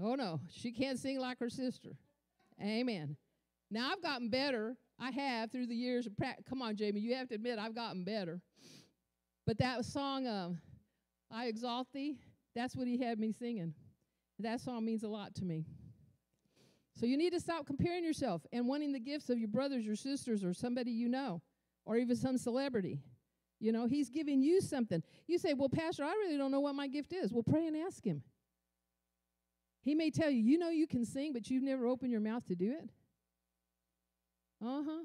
Oh 0.00 0.14
no, 0.14 0.40
she 0.50 0.72
can't 0.72 0.98
sing 0.98 1.18
like 1.18 1.38
her 1.40 1.50
sister. 1.50 1.90
Amen. 2.62 3.16
Now 3.70 3.90
I've 3.92 4.02
gotten 4.02 4.28
better. 4.28 4.76
I 4.98 5.10
have 5.10 5.50
through 5.50 5.66
the 5.66 5.74
years 5.74 6.06
of 6.06 6.16
practice. 6.16 6.44
Come 6.48 6.62
on, 6.62 6.76
Jamie, 6.76 7.00
you 7.00 7.14
have 7.14 7.28
to 7.28 7.34
admit 7.34 7.58
I've 7.58 7.74
gotten 7.74 8.04
better. 8.04 8.40
But 9.46 9.58
that 9.58 9.84
song, 9.84 10.26
um, 10.26 10.58
I 11.30 11.46
Exalt 11.46 11.88
Thee, 11.92 12.18
that's 12.54 12.76
what 12.76 12.86
he 12.86 12.98
had 12.98 13.18
me 13.18 13.32
singing. 13.32 13.74
That 14.38 14.60
song 14.60 14.84
means 14.84 15.02
a 15.02 15.08
lot 15.08 15.34
to 15.36 15.44
me. 15.44 15.66
So 16.94 17.06
you 17.06 17.16
need 17.16 17.32
to 17.32 17.40
stop 17.40 17.66
comparing 17.66 18.04
yourself 18.04 18.42
and 18.52 18.68
wanting 18.68 18.92
the 18.92 19.00
gifts 19.00 19.30
of 19.30 19.38
your 19.38 19.48
brothers, 19.48 19.84
your 19.84 19.96
sisters, 19.96 20.44
or 20.44 20.52
somebody 20.52 20.90
you 20.92 21.08
know, 21.08 21.40
or 21.84 21.96
even 21.96 22.16
some 22.16 22.36
celebrity. 22.36 23.00
You 23.62 23.70
know, 23.70 23.86
he's 23.86 24.10
giving 24.10 24.42
you 24.42 24.60
something. 24.60 25.04
You 25.28 25.38
say, 25.38 25.54
Well, 25.54 25.68
Pastor, 25.68 26.02
I 26.02 26.10
really 26.14 26.36
don't 26.36 26.50
know 26.50 26.58
what 26.58 26.74
my 26.74 26.88
gift 26.88 27.12
is. 27.12 27.32
Well, 27.32 27.44
pray 27.44 27.68
and 27.68 27.76
ask 27.76 28.04
him. 28.04 28.24
He 29.82 29.94
may 29.94 30.10
tell 30.10 30.30
you, 30.30 30.42
You 30.42 30.58
know, 30.58 30.70
you 30.70 30.88
can 30.88 31.04
sing, 31.04 31.32
but 31.32 31.48
you've 31.48 31.62
never 31.62 31.86
opened 31.86 32.10
your 32.10 32.20
mouth 32.20 32.44
to 32.46 32.56
do 32.56 32.72
it. 32.72 32.90
Uh 34.60 34.82
huh. 34.84 35.04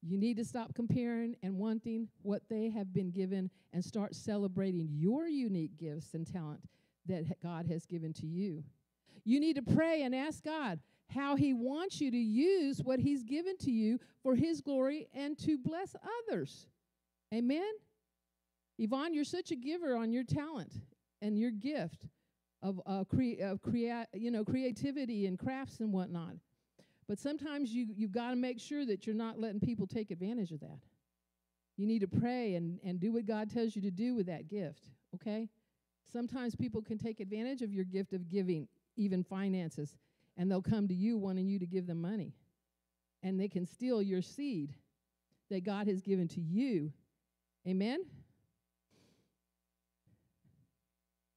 You 0.00 0.16
need 0.16 0.38
to 0.38 0.44
stop 0.44 0.74
comparing 0.74 1.36
and 1.42 1.58
wanting 1.58 2.08
what 2.22 2.42
they 2.48 2.70
have 2.70 2.94
been 2.94 3.10
given 3.10 3.50
and 3.74 3.84
start 3.84 4.14
celebrating 4.14 4.88
your 4.90 5.28
unique 5.28 5.76
gifts 5.76 6.14
and 6.14 6.26
talent 6.26 6.60
that 7.06 7.40
God 7.42 7.66
has 7.66 7.84
given 7.84 8.14
to 8.14 8.26
you. 8.26 8.64
You 9.24 9.38
need 9.38 9.56
to 9.56 9.62
pray 9.62 10.02
and 10.02 10.14
ask 10.14 10.42
God 10.42 10.80
how 11.10 11.36
He 11.36 11.52
wants 11.52 12.00
you 12.00 12.10
to 12.10 12.16
use 12.16 12.80
what 12.82 12.98
He's 12.98 13.22
given 13.22 13.56
to 13.58 13.70
you 13.70 13.98
for 14.22 14.34
His 14.34 14.60
glory 14.60 15.08
and 15.14 15.38
to 15.38 15.58
bless 15.58 15.94
others. 16.28 16.66
Amen? 17.32 17.72
Yvonne, 18.78 19.14
you're 19.14 19.24
such 19.24 19.50
a 19.50 19.56
giver 19.56 19.94
on 19.96 20.12
your 20.12 20.24
talent 20.24 20.72
and 21.20 21.38
your 21.38 21.50
gift 21.50 22.06
of, 22.62 22.80
uh, 22.86 23.04
crea- 23.04 23.40
of 23.40 23.60
crea- 23.62 24.06
you 24.14 24.30
know, 24.30 24.44
creativity 24.44 25.26
and 25.26 25.38
crafts 25.38 25.80
and 25.80 25.92
whatnot. 25.92 26.34
But 27.08 27.18
sometimes 27.18 27.72
you, 27.72 27.86
you've 27.94 28.12
got 28.12 28.30
to 28.30 28.36
make 28.36 28.60
sure 28.60 28.86
that 28.86 29.06
you're 29.06 29.16
not 29.16 29.38
letting 29.38 29.60
people 29.60 29.86
take 29.86 30.10
advantage 30.10 30.52
of 30.52 30.60
that. 30.60 30.80
You 31.76 31.86
need 31.86 32.00
to 32.00 32.08
pray 32.08 32.54
and, 32.54 32.78
and 32.84 33.00
do 33.00 33.12
what 33.12 33.26
God 33.26 33.50
tells 33.50 33.74
you 33.74 33.82
to 33.82 33.90
do 33.90 34.14
with 34.14 34.26
that 34.26 34.48
gift, 34.48 34.84
okay? 35.14 35.48
Sometimes 36.10 36.54
people 36.54 36.82
can 36.82 36.98
take 36.98 37.20
advantage 37.20 37.62
of 37.62 37.72
your 37.72 37.84
gift 37.84 38.12
of 38.12 38.28
giving, 38.28 38.68
even 38.96 39.24
finances, 39.24 39.96
and 40.36 40.50
they'll 40.50 40.62
come 40.62 40.88
to 40.88 40.94
you 40.94 41.18
wanting 41.18 41.48
you 41.48 41.58
to 41.58 41.66
give 41.66 41.86
them 41.86 42.00
money. 42.00 42.34
And 43.22 43.38
they 43.38 43.48
can 43.48 43.66
steal 43.66 44.02
your 44.02 44.22
seed 44.22 44.74
that 45.50 45.64
God 45.64 45.86
has 45.86 46.00
given 46.00 46.28
to 46.28 46.40
you. 46.40 46.92
Amen? 47.66 48.00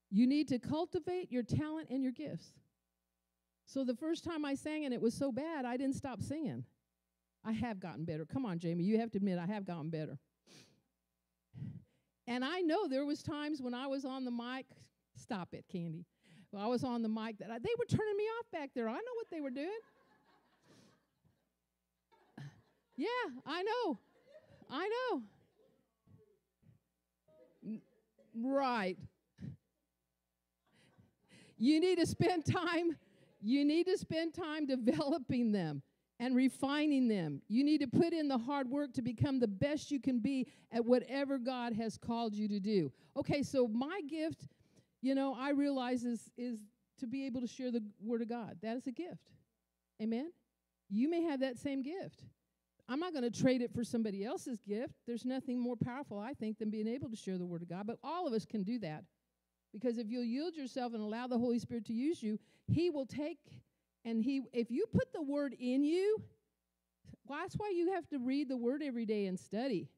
You 0.09 0.27
need 0.27 0.47
to 0.47 0.59
cultivate 0.59 1.31
your 1.31 1.43
talent 1.43 1.89
and 1.89 2.01
your 2.01 2.13
gifts. 2.13 2.47
So 3.65 3.83
the 3.83 3.95
first 3.95 4.23
time 4.23 4.45
I 4.45 4.55
sang 4.55 4.85
and 4.85 4.93
it 4.93 5.01
was 5.01 5.13
so 5.13 5.31
bad, 5.31 5.65
I 5.65 5.75
didn't 5.77 5.95
stop 5.95 6.21
singing. 6.21 6.63
I 7.43 7.51
have 7.51 7.79
gotten 7.79 8.05
better. 8.05 8.25
Come 8.25 8.45
on, 8.45 8.57
Jamie, 8.57 8.83
you 8.83 8.99
have 8.99 9.11
to 9.11 9.17
admit 9.17 9.37
I 9.37 9.45
have 9.45 9.65
gotten 9.65 9.89
better. 9.89 10.17
And 12.27 12.43
I 12.43 12.61
know 12.61 12.87
there 12.87 13.05
was 13.05 13.21
times 13.21 13.61
when 13.61 13.73
I 13.73 13.87
was 13.87 14.05
on 14.05 14.25
the 14.25 14.31
mic. 14.31 14.65
Stop 15.15 15.49
it, 15.53 15.65
Candy. 15.71 16.05
Well, 16.51 16.63
I 16.63 16.67
was 16.67 16.83
on 16.83 17.01
the 17.01 17.09
mic 17.09 17.37
that 17.39 17.51
I, 17.51 17.59
they 17.59 17.69
were 17.77 17.85
turning 17.85 18.17
me 18.17 18.23
off 18.39 18.45
back 18.51 18.71
there. 18.73 18.87
I 18.87 18.93
know 18.93 19.15
what 19.15 19.27
they 19.31 19.41
were 19.41 19.49
doing. 19.49 19.69
yeah, 22.95 23.07
I 23.45 23.63
know. 23.63 23.99
I 24.69 24.89
know. 24.89 25.21
Right. 28.37 28.97
You 31.57 31.79
need 31.79 31.99
to 31.99 32.05
spend 32.05 32.45
time 32.45 32.97
you 33.45 33.63
need 33.63 33.85
to 33.85 33.95
spend 33.95 34.33
time 34.33 34.65
developing 34.65 35.51
them 35.51 35.83
and 36.19 36.35
refining 36.35 37.07
them. 37.07 37.41
You 37.47 37.63
need 37.63 37.79
to 37.81 37.87
put 37.87 38.11
in 38.11 38.27
the 38.27 38.39
hard 38.39 38.67
work 38.67 38.91
to 38.93 39.03
become 39.03 39.39
the 39.39 39.47
best 39.47 39.91
you 39.91 39.99
can 39.99 40.17
be 40.17 40.47
at 40.71 40.83
whatever 40.83 41.37
God 41.37 41.73
has 41.73 41.95
called 41.95 42.33
you 42.33 42.47
to 42.47 42.59
do. 42.59 42.91
Okay, 43.15 43.43
so 43.43 43.67
my 43.67 44.01
gift, 44.09 44.47
you 45.05 45.13
know, 45.13 45.35
I 45.37 45.51
realize 45.51 46.03
is 46.03 46.31
is 46.35 46.59
to 46.99 47.05
be 47.05 47.25
able 47.27 47.41
to 47.41 47.47
share 47.47 47.71
the 47.71 47.83
word 48.01 48.21
of 48.21 48.29
God. 48.29 48.57
That 48.63 48.75
is 48.77 48.87
a 48.87 48.91
gift. 48.91 49.29
Amen. 50.01 50.31
You 50.89 51.09
may 51.09 51.21
have 51.21 51.41
that 51.41 51.57
same 51.59 51.83
gift. 51.83 52.23
I'm 52.87 52.99
not 52.99 53.13
going 53.13 53.29
to 53.29 53.41
trade 53.41 53.61
it 53.61 53.71
for 53.73 53.83
somebody 53.83 54.23
else's 54.23 54.61
gift. 54.61 54.93
There's 55.05 55.25
nothing 55.25 55.59
more 55.59 55.75
powerful, 55.75 56.19
I 56.19 56.33
think, 56.33 56.57
than 56.57 56.69
being 56.69 56.87
able 56.87 57.09
to 57.09 57.15
share 57.15 57.37
the 57.37 57.45
word 57.45 57.61
of 57.61 57.69
God, 57.69 57.85
but 57.85 57.97
all 58.03 58.27
of 58.27 58.33
us 58.33 58.45
can 58.45 58.63
do 58.63 58.79
that. 58.79 59.03
Because 59.73 59.97
if 59.97 60.07
you'll 60.09 60.23
yield 60.23 60.55
yourself 60.55 60.93
and 60.93 61.01
allow 61.01 61.27
the 61.27 61.37
Holy 61.37 61.59
Spirit 61.59 61.85
to 61.85 61.93
use 61.93 62.23
you, 62.23 62.39
He 62.67 62.89
will 62.89 63.05
take 63.05 63.39
and 64.05 64.23
He, 64.23 64.43
if 64.53 64.71
you 64.71 64.85
put 64.91 65.11
the 65.13 65.21
Word 65.21 65.55
in 65.59 65.83
you, 65.83 66.21
well, 67.25 67.39
that's 67.41 67.55
why 67.55 67.71
you 67.75 67.93
have 67.93 68.07
to 68.09 68.19
read 68.19 68.49
the 68.49 68.57
Word 68.57 68.81
every 68.83 69.05
day 69.05 69.25
and 69.25 69.39
study. 69.39 69.89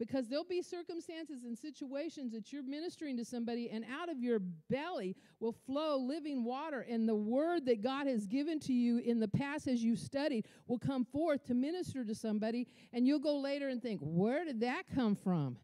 Because 0.00 0.28
there'll 0.28 0.44
be 0.44 0.62
circumstances 0.62 1.44
and 1.44 1.56
situations 1.56 2.32
that 2.32 2.52
you're 2.52 2.64
ministering 2.64 3.16
to 3.18 3.24
somebody, 3.24 3.70
and 3.70 3.84
out 3.84 4.08
of 4.08 4.18
your 4.18 4.40
belly 4.70 5.14
will 5.38 5.52
flow 5.52 5.98
living 5.98 6.42
water, 6.42 6.84
and 6.88 7.08
the 7.08 7.14
word 7.14 7.66
that 7.66 7.82
God 7.82 8.08
has 8.08 8.26
given 8.26 8.58
to 8.60 8.72
you 8.72 8.98
in 8.98 9.20
the 9.20 9.28
past 9.28 9.68
as 9.68 9.84
you 9.84 9.94
studied 9.94 10.48
will 10.66 10.78
come 10.78 11.04
forth 11.04 11.44
to 11.44 11.54
minister 11.54 12.02
to 12.02 12.14
somebody, 12.14 12.66
and 12.92 13.06
you'll 13.06 13.20
go 13.20 13.38
later 13.38 13.68
and 13.68 13.80
think, 13.80 14.00
Where 14.02 14.44
did 14.44 14.60
that 14.60 14.84
come 14.92 15.14
from? 15.14 15.58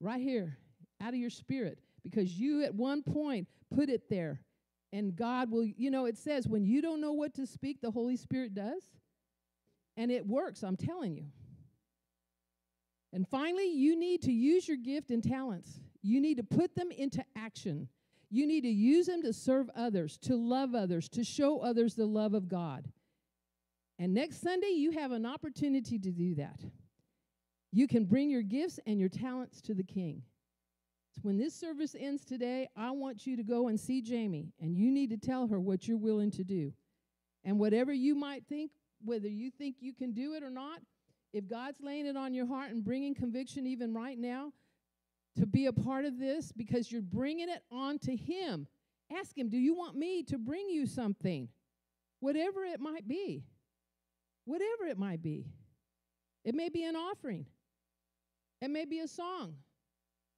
Right 0.00 0.20
here, 0.20 0.58
out 1.00 1.10
of 1.12 1.20
your 1.20 1.30
spirit 1.30 1.78
because 2.02 2.38
you 2.38 2.64
at 2.64 2.74
one 2.74 3.02
point 3.02 3.48
put 3.74 3.88
it 3.88 4.08
there. 4.08 4.40
And 4.92 5.14
God 5.14 5.50
will, 5.50 5.64
you 5.64 5.90
know, 5.90 6.06
it 6.06 6.16
says 6.16 6.48
when 6.48 6.64
you 6.64 6.80
don't 6.80 7.00
know 7.00 7.12
what 7.12 7.34
to 7.34 7.46
speak, 7.46 7.80
the 7.80 7.90
Holy 7.90 8.16
Spirit 8.16 8.54
does. 8.54 8.82
And 9.96 10.10
it 10.10 10.26
works, 10.26 10.62
I'm 10.62 10.76
telling 10.76 11.14
you. 11.14 11.26
And 13.12 13.26
finally, 13.26 13.70
you 13.70 13.98
need 13.98 14.22
to 14.22 14.32
use 14.32 14.68
your 14.68 14.76
gift 14.76 15.10
and 15.10 15.22
talents. 15.22 15.80
You 16.02 16.20
need 16.20 16.36
to 16.36 16.44
put 16.44 16.74
them 16.74 16.90
into 16.90 17.24
action. 17.36 17.88
You 18.30 18.46
need 18.46 18.62
to 18.62 18.68
use 18.68 19.06
them 19.06 19.22
to 19.22 19.32
serve 19.32 19.70
others, 19.74 20.18
to 20.18 20.36
love 20.36 20.74
others, 20.74 21.08
to 21.10 21.24
show 21.24 21.60
others 21.60 21.94
the 21.94 22.06
love 22.06 22.34
of 22.34 22.48
God. 22.48 22.86
And 23.98 24.14
next 24.14 24.42
Sunday, 24.42 24.72
you 24.76 24.92
have 24.92 25.12
an 25.12 25.26
opportunity 25.26 25.98
to 25.98 26.10
do 26.10 26.34
that. 26.36 26.60
You 27.72 27.88
can 27.88 28.04
bring 28.04 28.30
your 28.30 28.42
gifts 28.42 28.78
and 28.86 29.00
your 29.00 29.08
talents 29.08 29.60
to 29.62 29.74
the 29.74 29.82
King. 29.82 30.22
So 31.14 31.22
When 31.22 31.36
this 31.36 31.54
service 31.54 31.96
ends 31.98 32.24
today, 32.24 32.68
I 32.76 32.90
want 32.92 33.26
you 33.26 33.36
to 33.36 33.42
go 33.42 33.68
and 33.68 33.78
see 33.78 34.00
Jamie, 34.00 34.52
and 34.60 34.76
you 34.76 34.90
need 34.90 35.10
to 35.10 35.16
tell 35.16 35.48
her 35.48 35.58
what 35.58 35.88
you're 35.88 35.96
willing 35.96 36.30
to 36.32 36.44
do. 36.44 36.72
And 37.44 37.58
whatever 37.58 37.92
you 37.92 38.14
might 38.14 38.44
think, 38.48 38.70
whether 39.04 39.28
you 39.28 39.50
think 39.50 39.76
you 39.80 39.92
can 39.92 40.12
do 40.12 40.34
it 40.34 40.42
or 40.42 40.50
not, 40.50 40.80
if 41.32 41.46
God's 41.46 41.80
laying 41.80 42.06
it 42.06 42.16
on 42.16 42.34
your 42.34 42.46
heart 42.46 42.70
and 42.70 42.84
bringing 42.84 43.14
conviction 43.14 43.66
even 43.66 43.92
right 43.92 44.18
now 44.18 44.52
to 45.36 45.46
be 45.46 45.66
a 45.66 45.72
part 45.72 46.04
of 46.04 46.18
this 46.18 46.52
because 46.52 46.90
you're 46.90 47.02
bringing 47.02 47.48
it 47.48 47.62
on 47.70 47.98
to 48.00 48.16
Him, 48.16 48.66
ask 49.16 49.36
Him, 49.36 49.48
Do 49.48 49.58
you 49.58 49.74
want 49.74 49.96
me 49.96 50.22
to 50.24 50.38
bring 50.38 50.68
you 50.68 50.86
something? 50.86 51.48
Whatever 52.20 52.64
it 52.64 52.80
might 52.80 53.06
be. 53.06 53.44
Whatever 54.44 54.86
it 54.86 54.98
might 54.98 55.22
be. 55.22 55.46
It 56.44 56.54
may 56.54 56.68
be 56.68 56.84
an 56.84 56.96
offering, 56.96 57.46
it 58.60 58.70
may 58.70 58.84
be 58.84 59.00
a 59.00 59.08
song. 59.08 59.54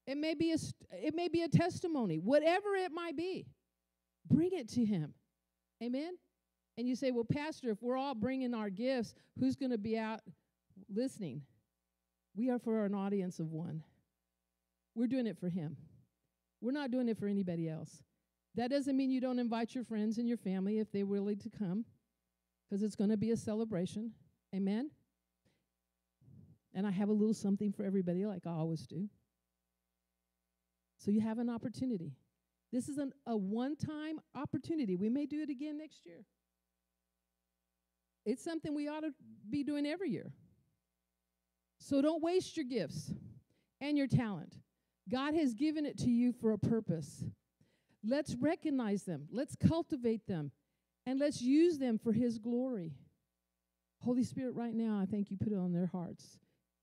It 0.07 0.17
may 0.17 0.35
be 0.35 0.53
a 0.53 0.57
it 0.91 1.15
may 1.15 1.29
be 1.29 1.43
a 1.43 1.49
testimony, 1.49 2.19
whatever 2.19 2.75
it 2.75 2.91
might 2.91 3.17
be. 3.17 3.47
Bring 4.29 4.51
it 4.53 4.69
to 4.71 4.85
him. 4.85 5.15
Amen. 5.81 6.17
And 6.77 6.89
you 6.89 6.97
say, 6.97 7.13
"Well, 7.13 7.25
pastor, 7.25 7.71
if 7.71 7.81
we're 7.81 7.97
all 7.97 8.17
bringing 8.17 8.53
our 8.53 8.71
gifts, 8.71 9.15
who's 9.39 9.55
going 9.55 9.71
to 9.71 9.79
be 9.79 9.97
out 9.97 10.21
listening?" 10.89 11.43
We 12.35 12.49
are 12.49 12.59
for 12.59 12.85
an 12.85 12.95
audience 12.95 13.41
of 13.41 13.51
one. 13.51 13.83
We're 14.95 15.09
doing 15.09 15.27
it 15.27 15.39
for 15.39 15.49
him. 15.49 15.77
We're 16.61 16.73
not 16.73 16.91
doing 16.91 17.09
it 17.09 17.19
for 17.19 17.27
anybody 17.27 17.69
else. 17.69 18.03
That 18.55 18.71
doesn't 18.71 18.97
mean 18.97 19.11
you 19.11 19.21
don't 19.21 19.39
invite 19.39 19.75
your 19.75 19.85
friends 19.85 20.19
and 20.19 20.29
your 20.29 20.37
family 20.37 20.79
if 20.79 20.91
they're 20.93 21.07
willing 21.07 21.39
to 21.39 21.51
come, 21.51 21.85
because 22.69 22.83
it's 22.83 22.97
going 22.97 23.11
to 23.11 23.17
be 23.17 23.31
a 23.31 23.37
celebration. 23.37 24.13
Amen. 24.55 24.91
And 26.75 26.87
I 26.87 26.91
have 26.91 27.09
a 27.09 27.13
little 27.13 27.35
something 27.35 27.73
for 27.73 27.85
everybody, 27.85 28.27
like 28.27 28.47
I 28.47 28.51
always 28.51 28.87
do. 28.87 29.09
So 30.99 31.11
you 31.11 31.21
have 31.21 31.39
an 31.39 31.49
opportunity. 31.49 32.13
This 32.73 32.89
is 32.89 32.99
an, 32.99 33.13
a 33.27 33.37
one 33.37 33.77
time 33.77 34.21
opportunity. 34.35 34.97
We 34.97 35.09
may 35.09 35.27
do 35.27 35.43
it 35.43 35.51
again 35.51 35.79
next 35.79 36.05
year. 36.05 36.25
It's 38.25 38.45
something 38.45 38.75
we 38.75 38.87
ought 38.87 39.01
to 39.01 39.13
be 39.49 39.65
doing 39.65 39.87
every 39.87 40.11
year. 40.11 40.33
So 41.81 42.01
don't 42.01 42.23
waste 42.23 42.57
your 42.57 42.67
gifts 42.67 43.13
and 43.81 43.97
your 43.97 44.07
talent. 44.07 44.55
God 45.11 45.35
has 45.35 45.55
given 45.55 45.87
it 45.87 45.99
to 45.99 46.11
you 46.11 46.33
for 46.33 46.53
a 46.53 46.59
purpose. 46.59 47.25
Let's 48.05 48.37
recognize 48.37 49.03
them, 49.03 49.27
let's 49.33 49.57
cultivate 49.57 50.27
them, 50.27 50.53
and 51.07 51.19
let's 51.19 51.43
use 51.43 51.79
them 51.79 51.99
for 51.99 52.13
His 52.13 52.39
glory. 52.39 52.93
Holy 53.99 54.23
Spirit, 54.23 54.55
right 54.55 54.75
now, 54.75 54.99
I 55.01 55.07
thank 55.07 55.31
you 55.31 55.37
put 55.37 55.53
it 55.53 55.59
on 55.59 55.73
their 55.73 55.87
hearts 55.87 56.39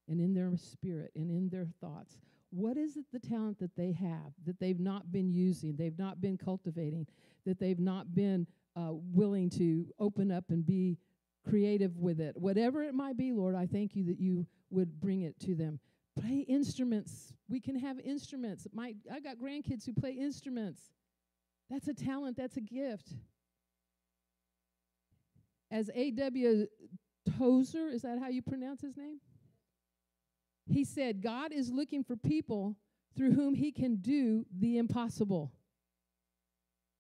and 0.07 0.19
in 0.19 0.33
their 0.33 0.51
spirit 0.57 1.11
and 1.15 1.31
in 1.31 1.49
their 1.49 1.67
thoughts. 1.79 2.17
What 2.49 2.77
is 2.77 2.97
it 2.97 3.05
the 3.11 3.19
talent 3.19 3.59
that 3.59 3.75
they 3.75 3.91
have 3.93 4.33
that 4.45 4.59
they've 4.59 4.79
not 4.79 5.11
been 5.11 5.31
using, 5.31 5.75
they've 5.75 5.97
not 5.97 6.21
been 6.21 6.37
cultivating, 6.37 7.07
that 7.45 7.59
they've 7.59 7.79
not 7.79 8.13
been 8.13 8.47
uh, 8.75 8.93
willing 8.93 9.49
to 9.51 9.85
open 9.99 10.31
up 10.31 10.45
and 10.49 10.65
be 10.65 10.97
creative 11.47 11.97
with 11.97 12.19
it? 12.19 12.37
Whatever 12.37 12.83
it 12.83 12.93
might 12.93 13.17
be, 13.17 13.31
Lord, 13.31 13.55
I 13.55 13.65
thank 13.65 13.95
you 13.95 14.05
that 14.05 14.19
you 14.19 14.45
would 14.69 14.99
bring 14.99 15.21
it 15.21 15.39
to 15.41 15.55
them. 15.55 15.79
Play 16.19 16.45
instruments. 16.47 17.33
We 17.49 17.59
can 17.59 17.77
have 17.77 17.99
instruments. 17.99 18.67
My, 18.73 18.95
I 19.11 19.19
got 19.19 19.37
grandkids 19.37 19.85
who 19.85 19.93
play 19.93 20.11
instruments. 20.11 20.81
That's 21.69 21.87
a 21.87 21.93
talent, 21.93 22.37
that's 22.37 22.57
a 22.57 22.61
gift. 22.61 23.13
As 25.69 25.89
A.W. 25.93 26.67
Tozer, 27.37 27.89
is 27.89 28.03
that 28.03 28.19
how 28.19 28.29
you 28.29 28.41
pronounce 28.41 28.81
his 28.81 28.95
name? 28.97 29.19
He 30.65 30.83
said, 30.83 31.21
God 31.21 31.51
is 31.51 31.71
looking 31.71 32.03
for 32.03 32.15
people 32.15 32.75
through 33.15 33.33
whom 33.33 33.53
he 33.53 33.71
can 33.71 33.97
do 33.97 34.45
the 34.57 34.77
impossible. 34.77 35.51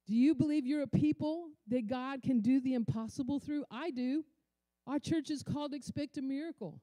Do 0.05 0.15
you 0.15 0.35
believe 0.35 0.65
you're 0.65 0.83
a 0.83 0.87
people 0.87 1.49
that 1.67 1.87
God 1.87 2.23
can 2.23 2.39
do 2.39 2.61
the 2.61 2.73
impossible 2.73 3.39
through? 3.39 3.65
I 3.69 3.91
do. 3.91 4.23
Our 4.85 4.99
church 4.99 5.29
is 5.29 5.43
called 5.43 5.73
Expect 5.73 6.17
a 6.17 6.21
Miracle. 6.21 6.79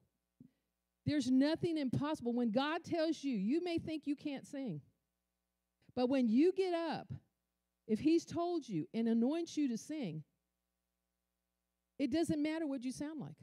There's 1.05 1.29
nothing 1.29 1.77
impossible. 1.77 2.33
When 2.33 2.51
God 2.51 2.83
tells 2.83 3.23
you, 3.23 3.35
you 3.35 3.63
may 3.63 3.77
think 3.77 4.03
you 4.05 4.15
can't 4.15 4.45
sing. 4.45 4.81
But 5.95 6.09
when 6.09 6.27
you 6.27 6.51
get 6.51 6.73
up, 6.73 7.07
if 7.87 7.99
He's 7.99 8.25
told 8.25 8.67
you 8.67 8.87
and 8.93 9.07
anoints 9.07 9.55
you 9.55 9.67
to 9.69 9.77
sing, 9.77 10.23
it 11.99 12.11
doesn't 12.11 12.41
matter 12.41 12.65
what 12.65 12.83
you 12.83 12.91
sound 12.91 13.21
like. 13.21 13.37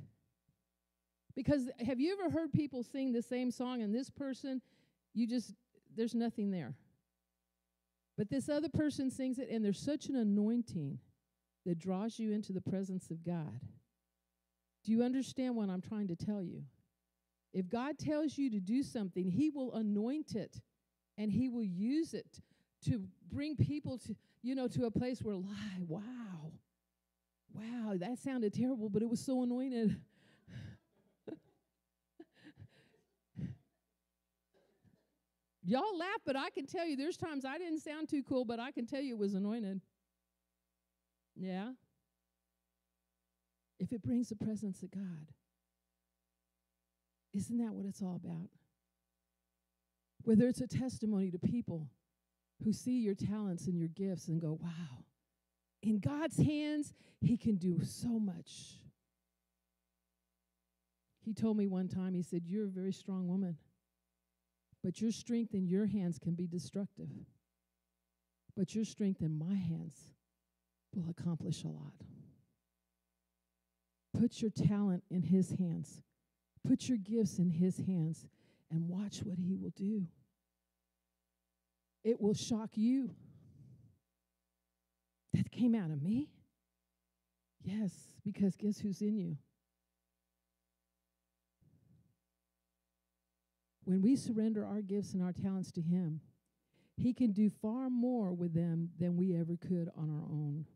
Because 1.35 1.71
have 1.87 1.99
you 1.99 2.13
ever 2.13 2.31
heard 2.31 2.53
people 2.53 2.83
sing 2.83 3.13
the 3.13 3.23
same 3.23 3.51
song 3.51 3.81
and 3.81 3.95
this 3.95 4.11
person, 4.11 4.61
you 5.15 5.27
just, 5.27 5.55
there's 5.97 6.15
nothing 6.15 6.51
there. 6.51 6.75
But 8.19 8.29
this 8.29 8.49
other 8.49 8.69
person 8.69 9.11
sings 9.11 9.39
it 9.39 9.49
and 9.51 9.65
there's 9.65 9.81
such 9.81 10.07
an 10.07 10.17
anointing 10.17 10.99
that 11.65 11.79
draws 11.79 12.19
you 12.19 12.33
into 12.33 12.53
the 12.53 12.61
presence 12.61 13.11
of 13.11 13.25
God. 13.25 13.61
Do 14.85 14.93
you 14.93 15.03
understand 15.03 15.57
what 15.57 15.71
I'm 15.71 15.81
trying 15.81 16.09
to 16.09 16.17
tell 16.17 16.43
you? 16.43 16.65
If 17.53 17.69
God 17.69 17.99
tells 17.99 18.39
you 18.39 18.49
to 18.51 18.61
do 18.61 18.83
something, 18.83 19.31
He 19.31 19.51
will 19.51 19.75
anoint 19.75 20.35
it 20.35 20.61
and 21.19 21.31
He 21.31 21.49
will 21.49 21.65
use 21.65 22.15
it 22.15 22.41
to 22.87 23.03
bring 23.31 23.57
people 23.57 23.99
to, 23.99 24.17
you 24.43 24.55
know, 24.55 24.69
to 24.69 24.87
a 24.87 24.91
place 24.91 25.21
where, 25.23 25.37
lie, 25.37 25.83
wow, 25.87 26.53
wow, 27.55 27.95
that 27.97 28.19
sounded 28.19 28.55
terrible, 28.55 28.89
but 28.89 29.03
it 29.03 29.09
was 29.09 29.21
so 29.21 29.43
anointed. 29.43 30.01
Y'all 35.65 35.97
laugh, 35.97 36.19
but 36.25 36.37
I 36.37 36.51
can 36.51 36.67
tell 36.67 36.87
you 36.87 36.97
there's 36.97 37.17
times 37.17 37.45
I 37.45 37.59
didn't 37.59 37.81
sound 37.81 38.09
too 38.09 38.23
cool, 38.23 38.45
but 38.45 38.59
I 38.59 38.73
can 38.73 38.87
tell 38.87 39.01
you 39.01 39.15
it 39.15 39.19
was 39.21 39.35
anointed. 39.35 39.81
Yeah? 41.37 41.73
If 43.79 43.93
it 43.93 44.03
brings 44.03 44.29
the 44.31 44.37
presence 44.37 44.83
of 44.83 44.91
God. 44.91 45.29
Isn't 47.35 47.59
that 47.59 47.73
what 47.73 47.87
it's 47.87 48.03
all 48.03 48.21
about? 48.23 48.49
Whether 50.25 50.47
it's 50.47 50.61
a 50.61 50.67
testimony 50.67 51.31
to 51.31 51.39
people 51.39 51.89
who 52.63 52.73
see 52.73 53.01
your 53.01 53.15
talents 53.15 53.67
and 53.67 53.77
your 53.77 53.89
gifts 53.89 54.29
and 54.29 54.41
go, 54.41 54.59
wow, 54.63 55.05
in 55.83 55.99
God's 55.99 56.37
hands, 56.37 56.95
He 57.21 57.37
can 57.37 57.57
do 57.57 57.81
so 57.85 58.09
much. 58.09 58.79
He 61.25 61.33
told 61.35 61.57
me 61.57 61.67
one 61.67 61.89
time, 61.89 62.15
He 62.15 62.23
said, 62.23 62.43
You're 62.47 62.67
a 62.67 62.71
very 62.71 62.93
strong 62.93 63.29
woman, 63.29 63.57
but 64.83 65.01
your 65.01 65.13
strength 65.13 65.55
in 65.55 65.67
your 65.67 65.87
hands 65.87 66.19
can 66.19 66.35
be 66.35 66.47
destructive. 66.47 67.09
But 68.57 68.75
your 68.75 68.85
strength 68.85 69.23
in 69.23 69.39
my 69.39 69.55
hands 69.55 69.95
will 70.95 71.09
accomplish 71.09 71.65
a 71.65 71.69
lot. 71.69 71.95
Put 74.19 74.43
your 74.43 74.51
talent 74.51 75.05
in 75.11 75.23
His 75.23 75.51
hands, 75.59 76.03
put 76.67 76.89
your 76.89 76.99
gifts 76.99 77.39
in 77.39 77.51
His 77.51 77.79
hands, 77.79 78.27
and 78.71 78.89
watch 78.89 79.19
what 79.25 79.39
He 79.39 79.55
will 79.55 79.73
do. 79.77 80.07
It 82.05 82.21
will 82.21 82.35
shock 82.35 82.71
you. 82.75 83.11
That 85.35 85.51
came 85.51 85.75
out 85.75 85.91
of 85.91 86.03
me? 86.03 86.29
Yes, 87.65 87.93
because 88.25 88.57
guess 88.57 88.79
who's 88.79 89.01
in 89.01 89.17
you? 89.17 89.37
When 93.85 94.03
we 94.03 94.17
surrender 94.17 94.65
our 94.65 94.81
gifts 94.81 95.13
and 95.13 95.23
our 95.23 95.33
talents 95.33 95.71
to 95.73 95.81
Him, 95.81 96.21
He 96.97 97.13
can 97.13 97.33
do 97.33 97.51
far 97.51 97.89
more 97.91 98.33
with 98.33 98.55
them 98.55 98.91
than 98.99 99.17
we 99.17 99.35
ever 99.37 99.57
could 99.57 99.91
on 99.97 100.11
our 100.11 100.27
own. 100.31 100.67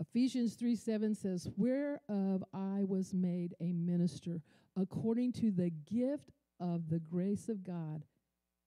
Ephesians 0.00 0.54
3 0.54 0.74
7 0.74 1.14
says, 1.14 1.48
Whereof 1.56 2.42
I 2.54 2.84
was 2.84 3.12
made 3.12 3.54
a 3.60 3.72
minister 3.72 4.40
according 4.76 5.32
to 5.34 5.50
the 5.50 5.70
gift 5.70 6.30
of 6.58 6.88
the 6.88 6.98
grace 6.98 7.48
of 7.48 7.62
God 7.62 8.04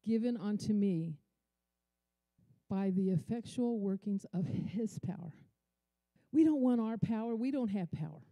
given 0.05 0.37
unto 0.37 0.73
me 0.73 1.15
by 2.69 2.91
the 2.91 3.09
effectual 3.09 3.79
workings 3.79 4.25
of 4.33 4.45
his 4.45 4.99
power. 4.99 5.33
We 6.31 6.43
don't 6.43 6.61
want 6.61 6.81
our 6.81 6.97
power. 6.97 7.35
We 7.35 7.51
don't 7.51 7.69
have 7.69 7.91
power. 7.91 8.23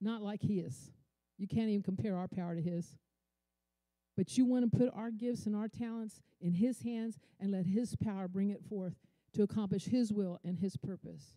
Not 0.00 0.22
like 0.22 0.42
his. 0.42 0.90
You 1.38 1.46
can't 1.46 1.68
even 1.68 1.82
compare 1.82 2.16
our 2.16 2.28
power 2.28 2.54
to 2.54 2.62
his. 2.62 2.96
But 4.16 4.38
you 4.38 4.44
want 4.44 4.70
to 4.70 4.78
put 4.78 4.90
our 4.94 5.10
gifts 5.10 5.46
and 5.46 5.56
our 5.56 5.68
talents 5.68 6.20
in 6.40 6.52
his 6.52 6.82
hands 6.82 7.18
and 7.40 7.52
let 7.52 7.66
his 7.66 7.96
power 7.96 8.28
bring 8.28 8.50
it 8.50 8.62
forth 8.68 8.94
to 9.34 9.42
accomplish 9.42 9.84
his 9.86 10.12
will 10.12 10.38
and 10.44 10.58
his 10.58 10.76
purpose. 10.76 11.34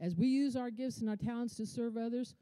As 0.00 0.14
we 0.14 0.26
use 0.26 0.56
our 0.56 0.70
gifts 0.70 0.98
and 0.98 1.08
our 1.08 1.16
talents 1.16 1.56
to 1.56 1.66
serve 1.66 1.96
others, 1.96 2.34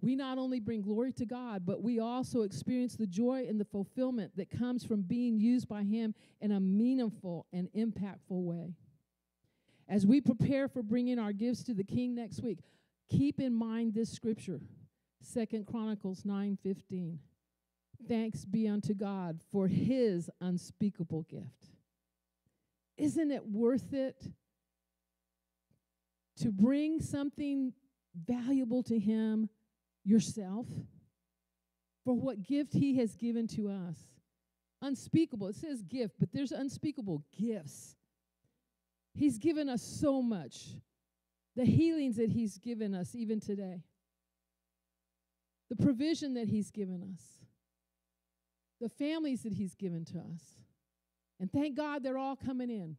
we 0.00 0.16
not 0.16 0.38
only 0.38 0.60
bring 0.60 0.80
glory 0.80 1.12
to 1.12 1.26
God, 1.26 1.64
but 1.66 1.82
we 1.82 2.00
also 2.00 2.42
experience 2.42 2.96
the 2.96 3.06
joy 3.06 3.46
and 3.48 3.60
the 3.60 3.66
fulfillment 3.66 4.36
that 4.36 4.50
comes 4.50 4.84
from 4.84 5.02
being 5.02 5.38
used 5.38 5.68
by 5.68 5.82
Him 5.82 6.14
in 6.40 6.52
a 6.52 6.60
meaningful 6.60 7.46
and 7.52 7.68
impactful 7.76 8.42
way. 8.42 8.74
As 9.88 10.06
we 10.06 10.20
prepare 10.20 10.68
for 10.68 10.82
bringing 10.82 11.18
our 11.18 11.32
gifts 11.32 11.62
to 11.64 11.74
the 11.74 11.84
King 11.84 12.14
next 12.14 12.42
week, 12.42 12.60
keep 13.10 13.40
in 13.40 13.54
mind 13.54 13.92
this 13.92 14.10
scripture, 14.10 14.60
Second 15.20 15.66
Chronicles 15.66 16.24
9:15. 16.24 17.18
Thanks 18.08 18.44
be 18.46 18.66
unto 18.66 18.94
God 18.94 19.40
for 19.52 19.68
his 19.68 20.30
unspeakable 20.40 21.22
gift. 21.22 21.70
Isn't 22.96 23.30
it 23.30 23.46
worth 23.46 23.92
it 23.92 24.32
to 26.40 26.50
bring 26.50 27.00
something 27.00 27.72
valuable 28.26 28.82
to 28.84 28.98
him 28.98 29.48
yourself 30.04 30.66
for 32.04 32.14
what 32.14 32.42
gift 32.42 32.72
He 32.72 32.96
has 32.96 33.14
given 33.14 33.46
to 33.48 33.70
us. 33.70 33.96
Unspeakable. 34.82 35.48
It 35.48 35.56
says 35.56 35.82
gift, 35.82 36.14
but 36.18 36.30
there's 36.32 36.52
unspeakable 36.52 37.22
gifts. 37.38 37.96
He's 39.14 39.38
given 39.38 39.68
us 39.68 39.82
so 39.82 40.22
much. 40.22 40.68
The 41.56 41.64
healings 41.64 42.16
that 42.16 42.30
He's 42.30 42.58
given 42.58 42.94
us, 42.94 43.14
even 43.14 43.40
today, 43.40 43.82
the 45.68 45.76
provision 45.76 46.34
that 46.34 46.48
He's 46.48 46.70
given 46.70 47.02
us, 47.14 47.22
the 48.80 48.88
families 48.88 49.42
that 49.42 49.52
He's 49.52 49.74
given 49.74 50.04
to 50.06 50.18
us. 50.18 50.42
And 51.38 51.50
thank 51.52 51.76
God 51.76 52.02
they're 52.02 52.18
all 52.18 52.36
coming 52.36 52.70
in. 52.70 52.96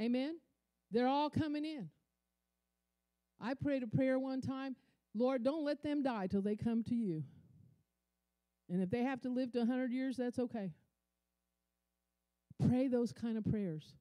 Amen? 0.00 0.36
They're 0.90 1.08
all 1.08 1.30
coming 1.30 1.64
in. 1.64 1.90
I 3.40 3.54
prayed 3.54 3.82
a 3.82 3.86
prayer 3.86 4.18
one 4.18 4.40
time 4.40 4.76
Lord, 5.14 5.42
don't 5.42 5.64
let 5.64 5.82
them 5.82 6.02
die 6.02 6.26
till 6.26 6.42
they 6.42 6.56
come 6.56 6.82
to 6.84 6.94
you. 6.94 7.24
And 8.68 8.82
if 8.82 8.90
they 8.90 9.02
have 9.02 9.20
to 9.22 9.30
live 9.30 9.52
to 9.52 9.60
100 9.60 9.90
years, 9.90 10.16
that's 10.16 10.38
okay. 10.38 10.72
Pray 12.68 12.88
those 12.88 13.12
kind 13.12 13.38
of 13.38 13.44
prayers. 13.44 13.94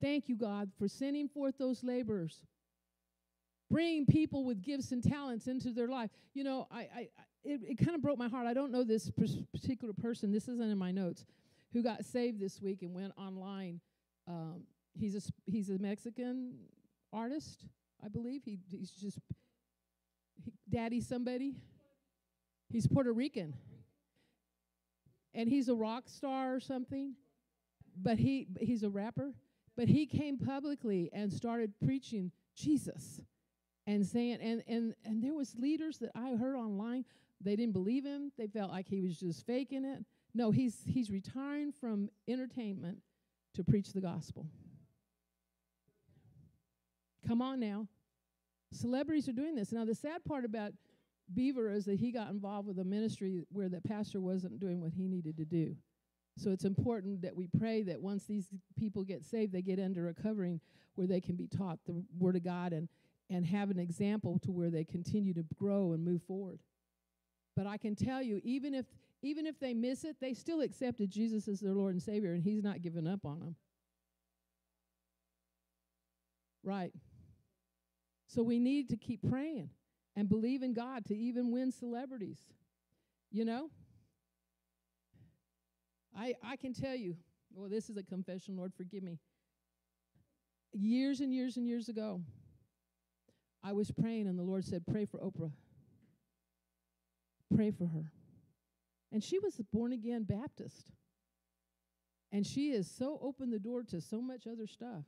Thank 0.00 0.28
you, 0.28 0.36
God, 0.36 0.70
for 0.78 0.86
sending 0.86 1.28
forth 1.28 1.58
those 1.58 1.82
laborers. 1.82 2.44
Bring 3.70 4.06
people 4.06 4.44
with 4.44 4.62
gifts 4.62 4.92
and 4.92 5.02
talents 5.02 5.46
into 5.46 5.70
their 5.70 5.88
life. 5.88 6.10
You 6.34 6.44
know, 6.44 6.66
I, 6.70 6.80
I 6.80 7.08
it, 7.44 7.60
it 7.62 7.78
kind 7.78 7.94
of 7.94 8.02
broke 8.02 8.18
my 8.18 8.28
heart. 8.28 8.46
I 8.46 8.54
don't 8.54 8.72
know 8.72 8.84
this 8.84 9.10
particular 9.10 9.94
person. 9.94 10.32
This 10.32 10.48
isn't 10.48 10.70
in 10.70 10.78
my 10.78 10.90
notes. 10.90 11.24
Who 11.72 11.82
got 11.82 12.04
saved 12.04 12.40
this 12.40 12.60
week 12.60 12.82
and 12.82 12.94
went 12.94 13.12
online. 13.16 13.80
Um, 14.26 14.62
he's 14.98 15.16
a 15.16 15.20
he's 15.50 15.70
a 15.70 15.78
Mexican 15.78 16.54
artist, 17.12 17.66
I 18.04 18.08
believe. 18.08 18.42
He 18.44 18.58
he's 18.70 18.90
just 18.90 19.18
he, 20.42 20.52
daddy 20.68 21.00
somebody? 21.00 21.56
He's 22.68 22.86
Puerto 22.86 23.12
Rican. 23.12 23.54
And 25.34 25.48
he's 25.48 25.68
a 25.68 25.74
rock 25.74 26.04
star 26.08 26.54
or 26.54 26.60
something. 26.60 27.14
But 28.00 28.18
he 28.18 28.48
he's 28.60 28.82
a 28.82 28.90
rapper. 28.90 29.34
But 29.76 29.88
he 29.88 30.06
came 30.06 30.38
publicly 30.38 31.10
and 31.12 31.32
started 31.32 31.72
preaching 31.84 32.32
Jesus 32.56 33.20
and 33.86 34.06
saying 34.06 34.38
and 34.40 34.62
and 34.68 34.94
and 35.04 35.22
there 35.22 35.34
was 35.34 35.54
leaders 35.58 35.98
that 35.98 36.10
I 36.14 36.34
heard 36.36 36.56
online, 36.56 37.04
they 37.40 37.56
didn't 37.56 37.72
believe 37.72 38.04
him. 38.04 38.32
They 38.36 38.46
felt 38.46 38.70
like 38.70 38.86
he 38.88 39.00
was 39.00 39.18
just 39.18 39.46
faking 39.46 39.84
it. 39.84 40.04
No, 40.34 40.50
he's 40.50 40.82
he's 40.86 41.10
retiring 41.10 41.72
from 41.72 42.08
entertainment 42.28 42.98
to 43.54 43.64
preach 43.64 43.92
the 43.92 44.00
gospel. 44.00 44.46
Come 47.30 47.42
on 47.42 47.60
now. 47.60 47.86
Celebrities 48.72 49.28
are 49.28 49.32
doing 49.32 49.54
this. 49.54 49.70
Now, 49.70 49.84
the 49.84 49.94
sad 49.94 50.24
part 50.24 50.44
about 50.44 50.72
Bieber 51.32 51.72
is 51.72 51.84
that 51.84 52.00
he 52.00 52.10
got 52.10 52.28
involved 52.28 52.66
with 52.66 52.80
a 52.80 52.84
ministry 52.84 53.44
where 53.52 53.68
the 53.68 53.80
pastor 53.80 54.20
wasn't 54.20 54.58
doing 54.58 54.80
what 54.80 54.92
he 54.92 55.06
needed 55.06 55.36
to 55.36 55.44
do. 55.44 55.76
So 56.36 56.50
it's 56.50 56.64
important 56.64 57.22
that 57.22 57.36
we 57.36 57.46
pray 57.56 57.84
that 57.84 58.02
once 58.02 58.24
these 58.24 58.48
people 58.76 59.04
get 59.04 59.24
saved, 59.24 59.52
they 59.52 59.62
get 59.62 59.78
under 59.78 60.08
a 60.08 60.14
covering 60.14 60.60
where 60.96 61.06
they 61.06 61.20
can 61.20 61.36
be 61.36 61.46
taught 61.46 61.78
the 61.86 62.02
Word 62.18 62.34
of 62.34 62.42
God 62.42 62.72
and, 62.72 62.88
and 63.30 63.46
have 63.46 63.70
an 63.70 63.78
example 63.78 64.40
to 64.40 64.50
where 64.50 64.70
they 64.70 64.82
continue 64.82 65.32
to 65.34 65.44
grow 65.56 65.92
and 65.92 66.04
move 66.04 66.22
forward. 66.24 66.58
But 67.56 67.68
I 67.68 67.76
can 67.76 67.94
tell 67.94 68.20
you, 68.20 68.40
even 68.42 68.74
if 68.74 68.86
even 69.22 69.46
if 69.46 69.60
they 69.60 69.72
miss 69.72 70.02
it, 70.02 70.16
they 70.20 70.34
still 70.34 70.62
accepted 70.62 71.12
Jesus 71.12 71.46
as 71.46 71.60
their 71.60 71.74
Lord 71.74 71.94
and 71.94 72.02
Savior, 72.02 72.32
and 72.32 72.42
He's 72.42 72.64
not 72.64 72.82
giving 72.82 73.06
up 73.06 73.24
on 73.24 73.38
them. 73.38 73.54
Right. 76.64 76.92
So 78.32 78.44
we 78.44 78.60
need 78.60 78.88
to 78.90 78.96
keep 78.96 79.28
praying 79.28 79.70
and 80.14 80.28
believe 80.28 80.62
in 80.62 80.72
God 80.72 81.04
to 81.06 81.16
even 81.16 81.50
win 81.50 81.72
celebrities. 81.72 82.38
You 83.32 83.44
know? 83.44 83.70
I 86.16 86.34
I 86.42 86.54
can 86.54 86.72
tell 86.72 86.94
you, 86.94 87.16
well, 87.52 87.68
this 87.68 87.90
is 87.90 87.96
a 87.96 88.04
confession, 88.04 88.56
Lord, 88.56 88.72
forgive 88.76 89.02
me. 89.02 89.18
Years 90.72 91.18
and 91.18 91.34
years 91.34 91.56
and 91.56 91.66
years 91.66 91.88
ago, 91.88 92.20
I 93.64 93.72
was 93.72 93.90
praying, 93.90 94.28
and 94.28 94.38
the 94.38 94.44
Lord 94.44 94.64
said, 94.64 94.84
Pray 94.86 95.06
for 95.06 95.18
Oprah. 95.18 95.50
Pray 97.52 97.72
for 97.72 97.86
her. 97.86 98.12
And 99.10 99.24
she 99.24 99.40
was 99.40 99.58
a 99.58 99.64
born 99.64 99.92
again 99.92 100.22
Baptist. 100.22 100.92
And 102.30 102.46
she 102.46 102.70
has 102.74 102.88
so 102.88 103.18
opened 103.20 103.52
the 103.52 103.58
door 103.58 103.82
to 103.90 104.00
so 104.00 104.20
much 104.20 104.46
other 104.46 104.68
stuff. 104.68 105.04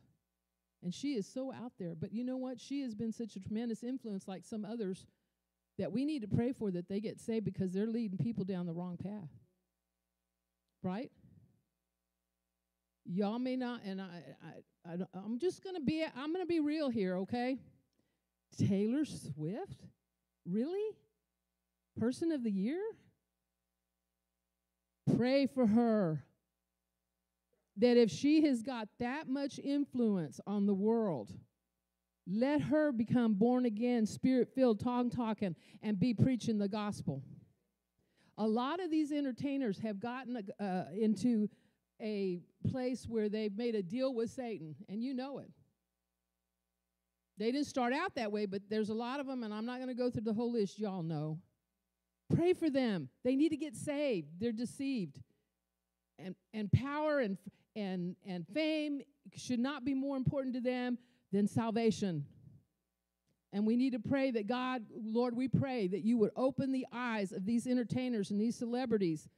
And 0.83 0.93
she 0.93 1.15
is 1.15 1.27
so 1.27 1.53
out 1.53 1.73
there. 1.79 1.95
But 1.95 2.13
you 2.13 2.25
know 2.25 2.37
what? 2.37 2.61
She 2.61 2.83
has 2.83 2.95
been 2.95 3.13
such 3.13 3.37
a 3.37 3.41
tremendous 3.41 3.85
influence, 3.85 4.27
like 4.27 4.45
some 4.45 4.65
others, 4.65 5.07
that 5.79 5.93
we 5.93 6.05
need 6.05 6.23
to 6.23 6.29
pray 6.29 6.53
for 6.53 6.71
that 6.71 6.89
they 6.89 7.01
get 7.01 7.21
saved 7.21 7.45
because 7.45 7.73
they're 7.73 7.87
leading 7.87 8.19
people 8.19 8.45
down 8.45 8.67
the 8.67 8.73
wrong 8.73 8.97
path. 8.97 9.31
Right? 10.83 11.11
Y'all 13.05 13.39
may 13.39 13.57
not, 13.57 13.81
and 13.85 14.01
I, 14.01 14.23
I, 14.87 14.93
I 14.93 14.97
I'm 15.15 15.39
just 15.39 15.63
gonna 15.63 15.81
be, 15.81 16.05
I'm 16.17 16.33
gonna 16.33 16.47
be 16.47 16.61
real 16.61 16.89
here, 16.89 17.17
okay? 17.19 17.59
Taylor 18.69 19.05
Swift, 19.05 19.85
really? 20.45 20.97
Person 21.99 22.33
of 22.33 22.43
the 22.45 22.51
year? 22.51 22.81
Pray 25.17 25.47
for 25.47 25.67
her 25.67 26.25
that 27.77 27.97
if 27.97 28.11
she 28.11 28.43
has 28.43 28.63
got 28.63 28.89
that 28.99 29.29
much 29.29 29.59
influence 29.59 30.41
on 30.47 30.67
the 30.67 30.75
world, 30.75 31.31
let 32.27 32.61
her 32.61 32.93
become 32.93 33.35
born 33.35 33.67
again, 33.67 34.07
spirit 34.07 34.49
filled, 34.55 34.81
tongue 34.81 35.11
talking, 35.11 35.57
and 35.83 35.99
be 35.99 36.15
preaching 36.15 36.59
the 36.59 36.69
gospel. 36.69 37.23
A 38.39 38.47
lot 38.47 38.81
of 38.81 38.91
these 38.91 39.13
entertainers 39.13 39.79
have 39.81 40.01
gotten 40.01 40.43
uh, 40.61 40.85
into 40.99 41.49
a 42.01 42.41
place 42.71 43.07
where 43.09 43.29
they've 43.29 43.57
made 43.57 43.75
a 43.75 43.83
deal 43.83 44.15
with 44.15 44.31
Satan, 44.31 44.75
and 44.89 45.03
you 45.03 45.15
know 45.15 45.39
it. 45.39 45.51
They 47.39 47.51
didn't 47.51 47.67
start 47.67 47.93
out 47.93 48.15
that 48.15 48.31
way, 48.31 48.47
but 48.47 48.63
there's 48.69 48.91
a 48.91 48.95
lot 48.95 49.19
of 49.19 49.27
them, 49.27 49.43
and 49.43 49.53
I'm 49.53 49.67
not 49.67 49.79
going 49.79 49.89
to 49.89 49.95
go 49.95 50.11
through 50.11 50.23
the 50.23 50.35
whole 50.35 50.53
list. 50.53 50.79
Y'all 50.79 51.03
know. 51.03 51.39
Pray 52.35 52.53
for 52.53 52.71
them. 52.71 53.09
They 53.25 53.37
need 53.37 53.51
to 53.51 53.57
get 53.57 53.75
saved. 53.75 54.29
They're 54.39 54.53
deceived. 54.53 55.21
And, 56.19 56.35
and 56.55 56.71
power 56.71 57.19
and, 57.21 57.37
and, 57.75 58.17
and 58.27 58.47
fame 58.49 59.03
should 59.37 59.61
not 59.61 59.85
be 59.85 59.95
more 59.95 60.17
important 60.17 60.55
to 60.55 60.61
them 60.61 60.99
than 61.33 61.47
salvation. 61.47 62.25
And 63.53 63.67
we 63.67 63.77
need 63.77 63.93
to 63.93 63.99
pray 63.99 64.31
that 64.31 64.47
God, 64.47 64.83
Lord, 64.95 65.37
we 65.37 65.49
pray 65.49 65.87
that 65.89 66.05
you 66.05 66.17
would 66.19 66.31
open 66.37 66.73
the 66.73 66.87
eyes 66.93 67.33
of 67.33 67.45
these 67.45 67.67
entertainers 67.67 68.31
and 68.31 68.41
these 68.41 68.57
celebrities 68.57 69.29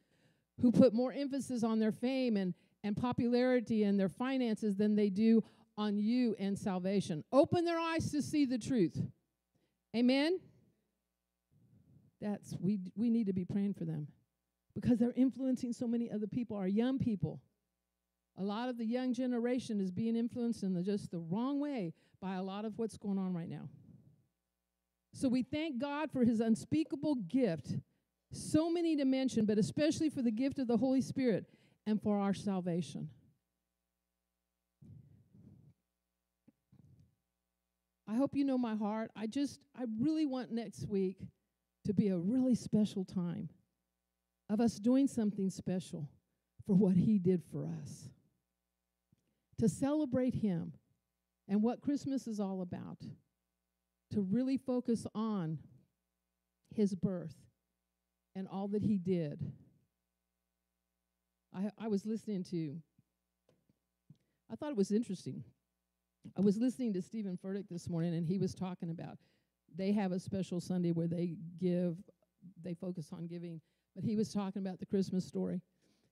who 0.61 0.71
put 0.71 0.95
more 0.95 1.13
emphasis 1.13 1.65
on 1.65 1.81
their 1.81 1.91
fame 1.91 2.37
and, 2.37 2.55
and 2.85 2.97
popularity 2.97 3.83
and 3.85 3.99
their 3.99 4.09
finances 4.09 4.77
than 4.77 4.95
they 4.95 5.11
do 5.11 5.43
on 5.77 5.99
you 5.99 6.37
and 6.39 6.57
salvation. 6.57 7.25
Open 7.33 7.65
their 7.65 7.79
eyes 7.79 8.11
to 8.13 8.23
see 8.23 8.45
the 8.45 8.59
truth. 8.59 8.97
Amen. 9.97 10.39
That's 12.21 12.57
we 12.61 12.79
we 12.97 13.11
need 13.11 13.27
to 13.27 13.33
be 13.33 13.45
praying 13.45 13.75
for 13.75 13.85
them 13.85 14.07
because 14.75 14.99
they're 14.99 15.13
influencing 15.17 15.73
so 15.73 15.87
many 15.87 16.11
other 16.11 16.27
people, 16.27 16.57
our 16.57 16.69
young 16.69 16.99
people. 16.99 17.41
A 18.39 18.43
lot 18.43 18.69
of 18.69 18.79
the 18.79 18.85
young 18.85 19.15
generation 19.15 19.81
is 19.81 19.91
being 19.91 20.17
influenced 20.17 20.63
in 20.63 20.75
the, 20.75 20.83
just 20.83 21.11
the 21.11 21.19
wrong 21.19 21.61
way 21.61 21.93
by 22.21 22.35
a 22.35 22.43
lot 22.43 22.65
of 22.65 22.79
what's 22.79 22.97
going 22.97 23.19
on 23.19 23.33
right 23.33 23.49
now. 23.49 23.69
So 25.13 25.29
we 25.29 25.45
thank 25.45 25.79
God 25.79 26.11
for 26.11 26.25
his 26.25 26.41
unspeakable 26.41 27.15
gift, 27.29 27.77
so 28.33 28.69
many 28.69 28.97
to 28.97 29.05
mention, 29.05 29.45
but 29.45 29.59
especially 29.59 30.11
for 30.11 30.23
the 30.23 30.33
gift 30.33 30.59
of 30.59 30.67
the 30.67 30.77
Holy 30.77 31.01
Spirit 31.01 31.45
and 31.87 32.03
for 32.03 32.19
our 32.19 32.35
salvation. 32.35 33.09
I 38.09 38.17
hope 38.17 38.35
you 38.35 38.45
know 38.45 38.59
my 38.59 38.75
heart. 38.75 39.13
I 39.17 39.27
just, 39.29 39.61
I 39.79 39.85
really 40.01 40.27
want 40.27 40.51
next 40.51 40.89
week 40.89 41.19
to 41.85 41.95
be 41.95 42.09
a 42.09 42.19
really 42.19 42.55
special 42.55 43.05
time 43.05 43.49
of 44.51 44.61
us 44.61 44.77
doing 44.79 45.07
something 45.07 45.49
special 45.49 46.11
for 46.67 46.75
what 46.75 46.97
He 46.97 47.19
did 47.19 47.43
for 47.51 47.67
us. 47.83 48.09
To 49.59 49.69
celebrate 49.69 50.35
Him 50.35 50.73
and 51.49 51.63
what 51.63 51.81
Christmas 51.81 52.27
is 52.27 52.41
all 52.41 52.63
about. 52.63 52.99
To 54.13 54.21
really 54.21 54.57
focus 54.57 55.07
on 55.15 55.59
His 56.75 56.95
birth 56.95 57.35
and 58.35 58.47
all 58.49 58.69
that 58.69 58.83
He 58.83 58.99
did. 58.99 59.53
I, 61.55 61.71
I 61.79 61.89
was 61.89 62.05
listening 62.05 62.43
to, 62.51 62.77
I 64.51 64.57
thought 64.57 64.71
it 64.71 64.77
was 64.77 64.91
interesting. 64.91 65.45
I 66.37 66.41
was 66.41 66.57
listening 66.57 66.93
to 66.95 67.03
Steven 67.03 67.39
Furtick 67.43 67.69
this 67.71 67.89
morning, 67.89 68.15
and 68.15 68.27
he 68.27 68.39
was 68.39 68.55
talking 68.55 68.91
about 68.91 69.19
they 69.77 69.93
have 69.93 70.13
a 70.13 70.19
special 70.19 70.61
Sunday 70.61 70.93
where 70.93 71.07
they 71.07 71.37
give, 71.61 71.97
they 72.63 72.75
focus 72.75 73.09
on 73.13 73.27
giving. 73.27 73.61
But 73.95 74.05
he 74.05 74.17
was 74.17 74.33
talking 74.33 74.63
about 74.63 74.79
the 74.81 74.87
Christmas 74.87 75.25
story. 75.25 75.61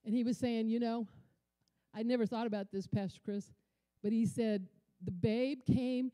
And 0.05 0.15
he 0.15 0.25
was 0.25 0.37
saying, 0.37 0.69
you 0.69 0.81
know, 0.81 1.07
I 1.95 2.03
never 2.03 2.27
thought 2.27 2.47
about 2.47 2.73
this, 2.73 2.87
Pastor 2.87 3.21
Chris, 3.25 3.53
but 4.03 4.13
he 4.13 4.27
said 4.27 4.67
the 5.05 5.11
babe 5.11 5.61
came 5.67 6.11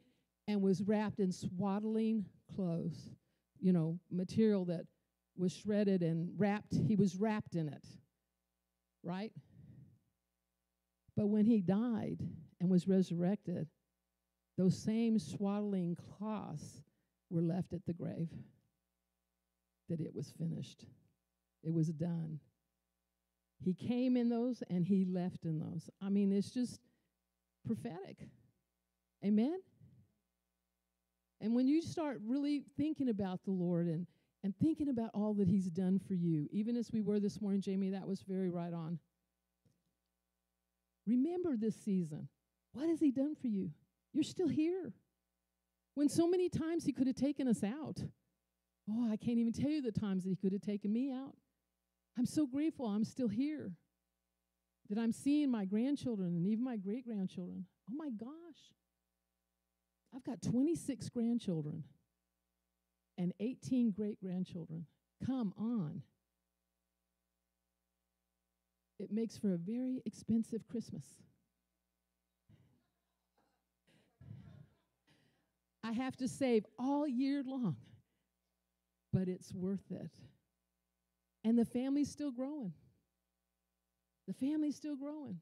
and 0.47 0.63
was 0.63 0.83
wrapped 0.83 1.21
in 1.21 1.31
swaddling 1.31 2.25
clothes, 2.55 3.11
you 3.61 3.73
know, 3.73 3.99
material 4.11 4.65
that 4.67 4.87
was 5.37 5.53
shredded 5.53 6.03
and 6.03 6.31
wrapped. 6.37 6.75
He 6.87 6.97
was 6.97 7.17
wrapped 7.17 7.55
in 7.55 7.69
it, 7.69 7.87
right? 9.03 9.33
But 11.17 11.29
when 11.29 11.45
he 11.45 11.61
died 11.61 12.19
and 12.61 12.69
was 12.69 12.89
resurrected, 12.89 13.69
those 14.57 14.77
same 14.77 15.19
swaddling 15.19 15.97
cloths 15.97 16.83
were 17.31 17.43
left 17.43 17.73
at 17.73 17.85
the 17.87 17.93
grave. 17.93 18.29
That 19.89 20.01
it 20.01 20.15
was 20.15 20.33
finished, 20.39 20.85
it 21.63 21.73
was 21.73 21.89
done. 21.89 22.41
He 23.65 23.75
came 23.75 24.17
in 24.17 24.29
those 24.29 24.63
and 24.71 24.85
he 24.85 25.05
left 25.05 25.45
in 25.45 25.59
those. 25.59 25.91
I 26.01 26.09
mean, 26.09 26.33
it's 26.33 26.51
just 26.51 26.81
prophetic. 27.67 28.29
Amen? 29.25 29.61
And 31.41 31.55
when 31.55 31.69
you 31.69 31.83
start 31.83 32.21
really 32.27 32.65
thinking 32.77 33.09
about 33.09 33.45
the 33.45 33.51
Lord 33.51 33.87
and, 33.87 34.07
and 34.43 34.55
thinking 34.57 34.89
about 34.89 35.11
all 35.15 35.35
that 35.35 35.49
He's 35.49 35.71
done 35.71 35.99
for 35.99 36.15
you, 36.15 36.49
even 36.51 36.77
as 36.77 36.91
we 36.93 37.01
were 37.01 37.21
this 37.21 37.41
morning, 37.41 37.61
Jamie, 37.61 37.91
that 37.91 38.07
was 38.07 38.23
very 38.23 38.51
right 38.51 38.73
on. 38.73 38.99
Remember 41.07 41.57
this 41.57 41.77
season. 41.77 42.29
What 42.73 42.89
has 42.89 43.01
He 43.01 43.11
done 43.11 43.35
for 43.35 43.49
you? 43.49 43.71
You're 44.13 44.25
still 44.25 44.49
here. 44.49 44.93
When 45.95 46.09
so 46.09 46.29
many 46.29 46.49
times 46.49 46.85
He 46.85 46.93
could 46.93 47.07
have 47.07 47.17
taken 47.17 47.47
us 47.49 47.63
out. 47.63 48.03
Oh, 48.91 49.11
I 49.11 49.17
can't 49.17 49.39
even 49.39 49.53
tell 49.53 49.71
you 49.71 49.83
the 49.83 49.93
times 49.93 50.25
that 50.25 50.31
He 50.31 50.37
could 50.37 50.53
have 50.53 50.63
taken 50.63 50.93
me 50.93 51.13
out. 51.13 51.35
I'm 52.19 52.27
so 52.27 52.47
grateful 52.47 52.87
I'm 52.87 53.05
still 53.05 53.29
here. 53.29 53.73
That 54.91 54.99
I'm 54.99 55.13
seeing 55.13 55.51
my 55.51 55.65
grandchildren 55.67 56.35
and 56.35 56.47
even 56.47 56.65
my 56.65 56.77
great 56.77 57.07
grandchildren. 57.07 57.67
Oh 57.91 57.95
my 57.95 58.11
gosh. 58.11 58.29
I've 60.15 60.25
got 60.25 60.43
26 60.43 61.09
grandchildren 61.11 61.85
and 63.19 63.33
18 63.39 63.93
great 63.93 64.19
grandchildren. 64.21 64.87
Come 65.25 65.53
on. 65.59 66.03
It 68.99 69.13
makes 69.13 69.37
for 69.37 69.53
a 69.55 69.59
very 69.59 70.03
expensive 70.05 70.67
Christmas. 70.67 71.05
I 75.85 75.93
have 75.93 76.17
to 76.17 76.27
save 76.27 76.67
all 76.79 77.07
year 77.07 77.43
long, 77.47 77.77
but 79.13 79.29
it's 79.29 79.55
worth 79.55 79.91
it. 79.91 80.11
And 81.45 81.59
the 81.59 81.65
family's 81.65 82.11
still 82.11 82.31
growing. 82.31 82.73
The 84.27 84.35
family's 84.35 84.77
still 84.77 84.97
growing. 84.97 85.41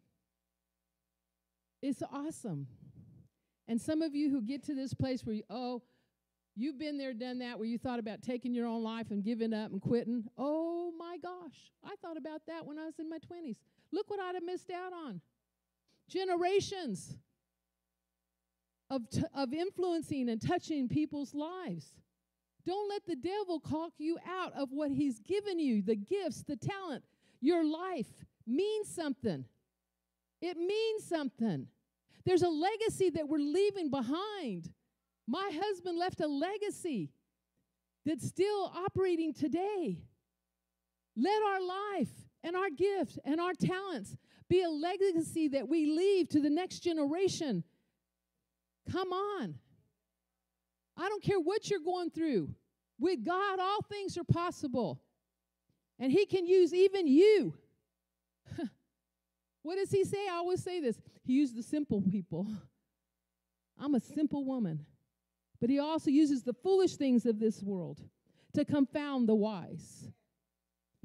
It's 1.83 2.03
awesome. 2.13 2.67
And 3.69 3.81
some 3.81 4.03
of 4.03 4.15
you 4.15 4.31
who 4.31 4.43
get 4.43 4.63
to 4.65 4.75
this 4.75 4.95
place 4.95 5.25
where 5.25 5.35
you, 5.35 5.43
oh, 5.51 5.83
you've 6.55 6.79
been 6.79 6.97
there, 6.97 7.13
done 7.13 7.39
that, 7.41 7.59
where 7.59 7.67
you 7.67 7.79
thought 7.79 7.99
about 7.99 8.23
taking 8.23 8.55
your 8.55 8.67
own 8.67 8.83
life 8.83 9.11
and 9.11 9.25
giving 9.25 9.53
up 9.53 9.73
and 9.73 9.81
quitting. 9.81 10.25
Oh 10.39 10.93
my 10.97 11.19
gosh, 11.19 11.73
I 11.85 11.95
thought 12.01 12.17
about 12.17 12.43
that 12.47 12.65
when 12.65 12.79
I 12.79 12.87
was 12.87 12.99
in 12.99 13.09
my 13.09 13.19
20s. 13.19 13.57
Look 13.93 14.09
what 14.09 14.21
I'd 14.21 14.35
have 14.35 14.45
missed 14.45 14.71
out 14.71 14.93
on. 14.93 15.21
Generations 16.09 17.17
of, 18.91 19.09
t- 19.11 19.23
of 19.35 19.53
influencing 19.53 20.29
and 20.29 20.41
touching 20.41 20.89
people's 20.89 21.35
lives. 21.35 21.91
Don't 22.67 22.89
let 22.89 23.07
the 23.07 23.15
devil 23.15 23.61
talk 23.61 23.93
you 23.99 24.19
out 24.29 24.53
of 24.55 24.71
what 24.73 24.91
he's 24.91 25.21
given 25.21 25.61
you 25.61 25.83
the 25.83 25.95
gifts, 25.95 26.43
the 26.43 26.57
talent, 26.57 27.05
your 27.41 27.65
life 27.65 28.25
means 28.47 28.93
something. 28.93 29.45
It 30.43 30.57
means 30.57 31.05
something. 31.05 31.69
There's 32.25 32.43
a 32.43 32.49
legacy 32.49 33.11
that 33.11 33.29
we're 33.29 33.39
leaving 33.39 33.89
behind. 33.89 34.73
My 35.29 35.51
husband 35.55 35.97
left 35.97 36.21
a 36.21 36.27
legacy 36.27 37.11
that's 38.05 38.27
still 38.27 38.73
operating 38.75 39.33
today. 39.33 39.99
Let 41.17 41.43
our 41.43 41.61
life 41.61 42.11
and 42.43 42.57
our 42.57 42.71
gift 42.71 43.19
and 43.25 43.41
our 43.41 43.55
talents 43.55 44.17
be 44.49 44.63
a 44.63 44.69
legacy 44.69 45.49
that 45.49 45.69
we 45.69 45.87
leave 45.87 46.29
to 46.31 46.41
the 46.41 46.51
next 46.51 46.81
generation. 46.81 47.65
Come 48.91 49.13
on. 49.13 49.55
I 50.97 51.09
don't 51.09 51.23
care 51.23 51.41
what 51.41 51.69
you're 51.71 51.81
going 51.81 52.11
through. 52.11 52.51
With 52.99 53.25
God, 53.25 53.59
all 53.61 53.83
things 53.83 54.17
are 54.17 54.25
possible. 54.25 55.03
And 55.99 56.11
He 56.11 56.27
can 56.27 56.47
use 56.47 56.73
even 56.73 57.07
you. 57.07 57.55
what 59.63 59.77
does 59.77 59.91
He 59.91 60.05
say? 60.05 60.29
I 60.29 60.37
always 60.37 60.63
say 60.63 60.81
this 60.81 60.99
He 61.25 61.35
used 61.35 61.57
the 61.57 61.63
simple 61.63 62.01
people. 62.01 62.49
I'm 63.79 63.95
a 63.95 64.01
simple 64.01 64.45
woman. 64.45 64.87
But 65.61 65.71
He 65.71 65.79
also 65.79 66.11
uses 66.11 66.43
the 66.43 66.55
foolish 66.55 66.97
things 66.97 67.27
of 67.27 67.39
this 67.39 67.63
world 67.63 68.01
to 68.55 68.65
confound 68.65 69.29
the 69.29 69.35
wise. 69.35 70.09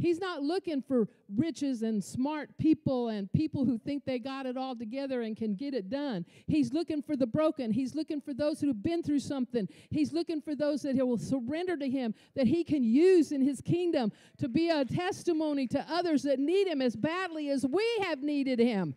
He's 0.01 0.19
not 0.19 0.41
looking 0.41 0.81
for 0.81 1.07
riches 1.35 1.83
and 1.83 2.03
smart 2.03 2.57
people 2.57 3.09
and 3.09 3.31
people 3.33 3.65
who 3.65 3.77
think 3.77 4.03
they 4.03 4.17
got 4.17 4.47
it 4.47 4.57
all 4.57 4.75
together 4.75 5.21
and 5.21 5.37
can 5.37 5.53
get 5.53 5.75
it 5.75 5.91
done. 5.91 6.25
He's 6.47 6.73
looking 6.73 7.03
for 7.03 7.15
the 7.15 7.27
broken. 7.27 7.71
He's 7.71 7.93
looking 7.93 8.19
for 8.19 8.33
those 8.33 8.59
who've 8.59 8.81
been 8.81 9.03
through 9.03 9.19
something. 9.19 9.69
He's 9.91 10.11
looking 10.11 10.41
for 10.41 10.55
those 10.55 10.81
that 10.81 10.95
he 10.95 11.03
will 11.03 11.19
surrender 11.19 11.77
to 11.77 11.87
him, 11.87 12.15
that 12.35 12.47
he 12.47 12.63
can 12.63 12.83
use 12.83 13.31
in 13.31 13.41
his 13.41 13.61
kingdom 13.61 14.11
to 14.39 14.49
be 14.49 14.71
a 14.71 14.83
testimony 14.83 15.67
to 15.67 15.85
others 15.87 16.23
that 16.23 16.39
need 16.39 16.67
him 16.67 16.81
as 16.81 16.95
badly 16.95 17.51
as 17.51 17.63
we 17.63 17.85
have 18.01 18.23
needed 18.23 18.57
him. 18.57 18.95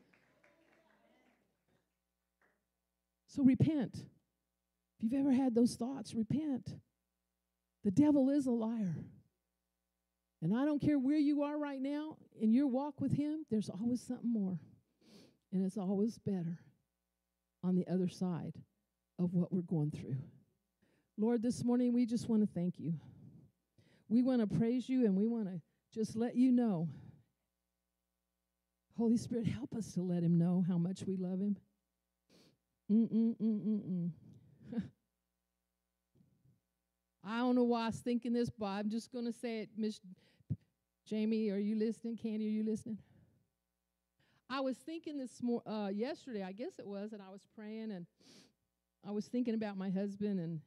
So 3.26 3.42
repent. 3.42 3.94
If 3.94 5.02
you've 5.02 5.20
ever 5.20 5.32
had 5.32 5.54
those 5.54 5.74
thoughts, 5.74 6.14
repent. 6.14 6.70
The 7.84 7.90
devil 7.90 8.30
is 8.30 8.46
a 8.46 8.52
liar. 8.52 8.96
And 10.44 10.54
I 10.54 10.66
don't 10.66 10.78
care 10.78 10.98
where 10.98 11.16
you 11.16 11.42
are 11.42 11.58
right 11.58 11.80
now 11.80 12.18
in 12.38 12.52
your 12.52 12.66
walk 12.66 13.00
with 13.00 13.12
Him, 13.12 13.46
there's 13.50 13.70
always 13.70 14.02
something 14.02 14.30
more. 14.30 14.58
And 15.50 15.64
it's 15.64 15.78
always 15.78 16.18
better 16.18 16.58
on 17.62 17.74
the 17.74 17.88
other 17.90 18.08
side 18.08 18.52
of 19.18 19.32
what 19.32 19.50
we're 19.50 19.62
going 19.62 19.90
through. 19.90 20.16
Lord, 21.16 21.42
this 21.42 21.64
morning 21.64 21.94
we 21.94 22.04
just 22.04 22.28
want 22.28 22.42
to 22.42 22.48
thank 22.54 22.78
you. 22.78 22.92
We 24.10 24.20
want 24.20 24.42
to 24.42 24.58
praise 24.58 24.86
you 24.86 25.06
and 25.06 25.16
we 25.16 25.26
want 25.26 25.46
to 25.46 25.62
just 25.94 26.14
let 26.14 26.36
you 26.36 26.52
know. 26.52 26.90
Holy 28.98 29.16
Spirit, 29.16 29.46
help 29.46 29.74
us 29.74 29.94
to 29.94 30.02
let 30.02 30.22
Him 30.22 30.36
know 30.36 30.62
how 30.68 30.76
much 30.76 31.04
we 31.06 31.16
love 31.16 31.40
Him. 31.40 31.56
Mm-mm-mm-mm-mm. 32.92 34.10
I 37.24 37.38
don't 37.38 37.54
know 37.54 37.64
why 37.64 37.84
I 37.84 37.86
was 37.86 38.00
thinking 38.00 38.34
this, 38.34 38.50
but 38.50 38.66
I'm 38.66 38.90
just 38.90 39.10
going 39.10 39.24
to 39.24 39.32
say 39.32 39.60
it, 39.60 39.70
Miss 39.78 40.00
Jamie, 41.06 41.50
are 41.50 41.58
you 41.58 41.76
listening? 41.76 42.16
Candy, 42.16 42.46
are 42.46 42.50
you 42.50 42.64
listening? 42.64 42.98
I 44.48 44.60
was 44.60 44.76
thinking 44.78 45.18
this 45.18 45.42
more 45.42 45.62
uh, 45.66 45.88
yesterday, 45.88 46.42
I 46.42 46.52
guess 46.52 46.78
it 46.78 46.86
was, 46.86 47.12
and 47.12 47.20
I 47.20 47.30
was 47.30 47.42
praying 47.54 47.90
and 47.90 48.06
I 49.06 49.10
was 49.10 49.26
thinking 49.26 49.54
about 49.54 49.76
my 49.76 49.90
husband 49.90 50.40
and 50.40 50.60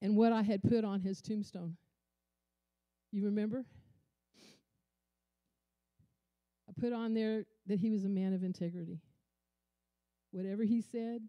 and 0.00 0.16
what 0.16 0.32
I 0.32 0.42
had 0.42 0.62
put 0.62 0.84
on 0.84 1.00
his 1.00 1.20
tombstone. 1.20 1.76
You 3.12 3.24
remember? 3.24 3.64
I 6.68 6.80
put 6.80 6.92
on 6.92 7.14
there 7.14 7.44
that 7.66 7.80
he 7.80 7.90
was 7.90 8.04
a 8.04 8.08
man 8.08 8.32
of 8.32 8.44
integrity. 8.44 9.00
Whatever 10.30 10.62
he 10.62 10.80
said, 10.80 11.22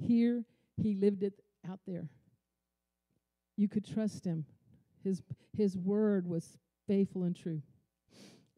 here 0.00 0.44
he 0.76 0.94
lived 0.94 1.22
it 1.22 1.34
out 1.68 1.80
there. 1.86 2.08
You 3.56 3.68
could 3.68 3.84
trust 3.84 4.24
him. 4.24 4.44
His 5.02 5.22
his 5.56 5.76
word 5.76 6.26
was 6.26 6.58
faithful 6.90 7.22
and 7.22 7.36
true. 7.36 7.62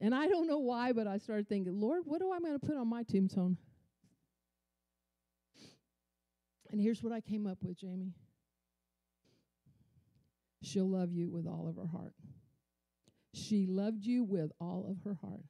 And 0.00 0.14
I 0.14 0.26
don't 0.26 0.46
know 0.46 0.58
why, 0.58 0.92
but 0.92 1.06
I 1.06 1.18
started 1.18 1.50
thinking, 1.50 1.78
Lord, 1.78 2.04
what 2.06 2.18
do 2.18 2.32
I 2.32 2.40
going 2.40 2.58
to 2.58 2.66
put 2.66 2.78
on 2.78 2.88
my 2.88 3.02
tombstone? 3.02 3.58
And 6.70 6.80
here's 6.80 7.02
what 7.02 7.12
I 7.12 7.20
came 7.20 7.46
up 7.46 7.58
with, 7.62 7.78
Jamie. 7.78 8.14
She'll 10.62 10.88
love 10.88 11.12
you 11.12 11.28
with 11.28 11.46
all 11.46 11.68
of 11.68 11.76
her 11.76 11.86
heart. 11.86 12.14
She 13.34 13.66
loved 13.66 14.06
you 14.06 14.24
with 14.24 14.50
all 14.58 14.86
of 14.90 14.96
her 15.04 15.18
heart. 15.20 15.44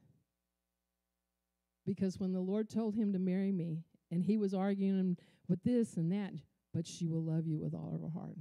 Because 1.86 2.18
when 2.18 2.32
the 2.32 2.40
Lord 2.40 2.68
told 2.68 2.96
him 2.96 3.12
to 3.12 3.20
marry 3.20 3.52
me, 3.52 3.84
and 4.10 4.24
he 4.24 4.36
was 4.36 4.54
arguing 4.54 5.16
with 5.48 5.62
this 5.62 5.96
and 5.96 6.10
that, 6.10 6.32
but 6.74 6.88
she 6.88 7.06
will 7.06 7.22
love 7.22 7.46
you 7.46 7.60
with 7.60 7.74
all 7.74 7.92
of 7.94 8.02
her 8.02 8.10
heart. 8.10 8.36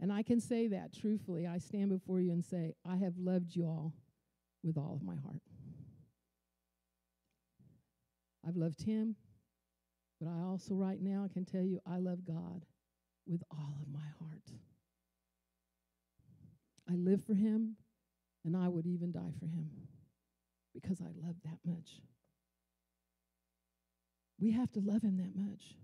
And 0.00 0.12
I 0.12 0.22
can 0.22 0.40
say 0.40 0.68
that 0.68 0.92
truthfully. 0.92 1.46
I 1.46 1.58
stand 1.58 1.90
before 1.90 2.20
you 2.20 2.32
and 2.32 2.44
say, 2.44 2.74
I 2.84 2.96
have 2.96 3.14
loved 3.16 3.56
you 3.56 3.64
all 3.64 3.94
with 4.62 4.76
all 4.76 4.94
of 4.94 5.02
my 5.02 5.16
heart. 5.16 5.42
I've 8.46 8.56
loved 8.56 8.82
him, 8.82 9.16
but 10.20 10.28
I 10.28 10.42
also, 10.42 10.74
right 10.74 11.00
now, 11.00 11.28
can 11.32 11.44
tell 11.44 11.62
you 11.62 11.80
I 11.86 11.96
love 11.96 12.24
God 12.24 12.64
with 13.26 13.42
all 13.50 13.76
of 13.82 13.88
my 13.92 14.06
heart. 14.20 14.42
I 16.88 16.94
live 16.94 17.24
for 17.24 17.34
him, 17.34 17.76
and 18.44 18.56
I 18.56 18.68
would 18.68 18.86
even 18.86 19.10
die 19.10 19.32
for 19.40 19.46
him 19.46 19.70
because 20.72 21.00
I 21.00 21.08
love 21.26 21.36
that 21.44 21.58
much. 21.64 22.00
We 24.38 24.52
have 24.52 24.70
to 24.72 24.80
love 24.80 25.02
him 25.02 25.16
that 25.16 25.34
much. 25.34 25.74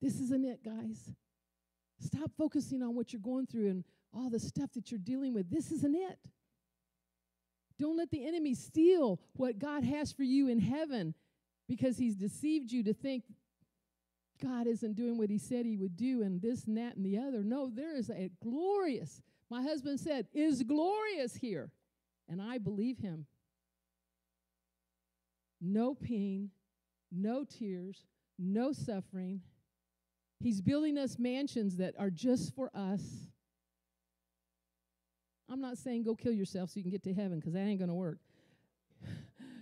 This 0.00 0.14
isn't 0.20 0.44
it, 0.44 0.64
guys. 0.64 1.10
Stop 2.00 2.30
focusing 2.36 2.82
on 2.82 2.94
what 2.94 3.12
you're 3.12 3.20
going 3.20 3.46
through 3.46 3.68
and 3.70 3.84
all 4.14 4.30
the 4.30 4.38
stuff 4.38 4.72
that 4.74 4.90
you're 4.90 4.98
dealing 4.98 5.34
with. 5.34 5.50
This 5.50 5.70
isn't 5.72 5.94
it. 5.94 6.18
Don't 7.78 7.96
let 7.96 8.10
the 8.10 8.26
enemy 8.26 8.54
steal 8.54 9.20
what 9.34 9.58
God 9.58 9.84
has 9.84 10.12
for 10.12 10.24
you 10.24 10.48
in 10.48 10.58
heaven 10.58 11.14
because 11.68 11.98
he's 11.98 12.16
deceived 12.16 12.72
you 12.72 12.82
to 12.84 12.94
think 12.94 13.24
God 14.42 14.66
isn't 14.66 14.94
doing 14.94 15.18
what 15.18 15.30
he 15.30 15.38
said 15.38 15.66
he 15.66 15.76
would 15.76 15.96
do 15.96 16.22
and 16.22 16.40
this 16.40 16.64
and 16.64 16.76
that 16.76 16.96
and 16.96 17.04
the 17.04 17.18
other. 17.18 17.42
No, 17.42 17.70
there 17.72 17.96
is 17.96 18.10
a 18.10 18.30
glorious, 18.42 19.20
my 19.50 19.62
husband 19.62 20.00
said, 20.00 20.26
is 20.32 20.62
glorious 20.62 21.34
here. 21.36 21.70
And 22.28 22.42
I 22.42 22.58
believe 22.58 22.98
him. 22.98 23.26
No 25.60 25.94
pain, 25.94 26.50
no 27.10 27.44
tears, 27.44 28.06
no 28.38 28.72
suffering 28.72 29.40
He's 30.40 30.60
building 30.60 30.98
us 30.98 31.18
mansions 31.18 31.76
that 31.78 31.94
are 31.98 32.10
just 32.10 32.54
for 32.54 32.70
us. 32.74 33.02
I'm 35.50 35.60
not 35.60 35.78
saying 35.78 36.04
go 36.04 36.14
kill 36.14 36.32
yourself 36.32 36.70
so 36.70 36.74
you 36.76 36.82
can 36.82 36.92
get 36.92 37.02
to 37.04 37.14
heaven 37.14 37.38
because 37.38 37.54
that 37.54 37.60
ain't 37.60 37.78
going 37.78 37.88
to 37.88 37.94
work. 37.94 38.18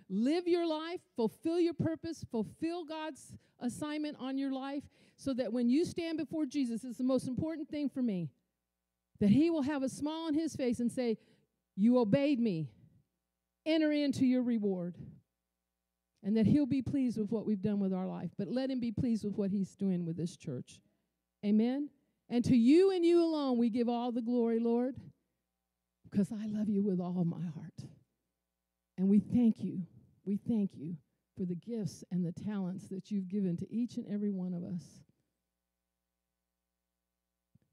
Live 0.08 0.46
your 0.46 0.66
life, 0.66 1.00
fulfill 1.14 1.58
your 1.58 1.74
purpose, 1.74 2.24
fulfill 2.30 2.84
God's 2.84 3.34
assignment 3.60 4.16
on 4.20 4.36
your 4.36 4.52
life 4.52 4.82
so 5.16 5.32
that 5.34 5.52
when 5.52 5.68
you 5.68 5.84
stand 5.84 6.18
before 6.18 6.44
Jesus, 6.44 6.84
it's 6.84 6.98
the 6.98 7.04
most 7.04 7.26
important 7.26 7.68
thing 7.68 7.88
for 7.88 8.02
me 8.02 8.28
that 9.20 9.30
He 9.30 9.48
will 9.48 9.62
have 9.62 9.82
a 9.82 9.88
smile 9.88 10.26
on 10.26 10.34
His 10.34 10.54
face 10.54 10.80
and 10.80 10.92
say, 10.92 11.16
You 11.74 11.98
obeyed 11.98 12.38
me. 12.38 12.68
Enter 13.64 13.90
into 13.90 14.24
your 14.26 14.42
reward 14.42 14.94
and 16.26 16.36
that 16.36 16.44
He'll 16.44 16.66
be 16.66 16.82
pleased 16.82 17.16
with 17.18 17.30
what 17.30 17.46
we've 17.46 17.62
done 17.62 17.78
with 17.78 17.92
our 17.92 18.04
life. 18.04 18.30
But 18.36 18.48
let 18.48 18.68
Him 18.68 18.80
be 18.80 18.90
pleased 18.90 19.24
with 19.24 19.36
what 19.36 19.52
He's 19.52 19.76
doing 19.76 20.04
with 20.04 20.16
this 20.16 20.36
church. 20.36 20.80
Amen. 21.44 21.88
And 22.28 22.44
to 22.46 22.56
you 22.56 22.90
and 22.90 23.04
you 23.04 23.22
alone, 23.22 23.58
we 23.58 23.70
give 23.70 23.88
all 23.88 24.10
the 24.10 24.20
glory, 24.20 24.58
Lord, 24.58 24.96
because 26.10 26.32
I 26.32 26.46
love 26.46 26.68
you 26.68 26.82
with 26.82 26.98
all 26.98 27.24
my 27.24 27.44
heart. 27.54 27.88
And 28.98 29.08
we 29.08 29.20
thank 29.20 29.62
you. 29.62 29.82
We 30.24 30.36
thank 30.36 30.72
you 30.74 30.96
for 31.38 31.44
the 31.44 31.54
gifts 31.54 32.02
and 32.10 32.26
the 32.26 32.32
talents 32.32 32.88
that 32.88 33.12
you've 33.12 33.28
given 33.28 33.56
to 33.58 33.72
each 33.72 33.96
and 33.96 34.06
every 34.12 34.30
one 34.30 34.52
of 34.52 34.64
us. 34.64 34.82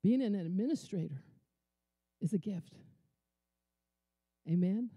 Being 0.03 0.21
an 0.21 0.35
administrator 0.35 1.23
is 2.21 2.33
a 2.33 2.37
gift. 2.37 2.75
Amen. 4.47 4.91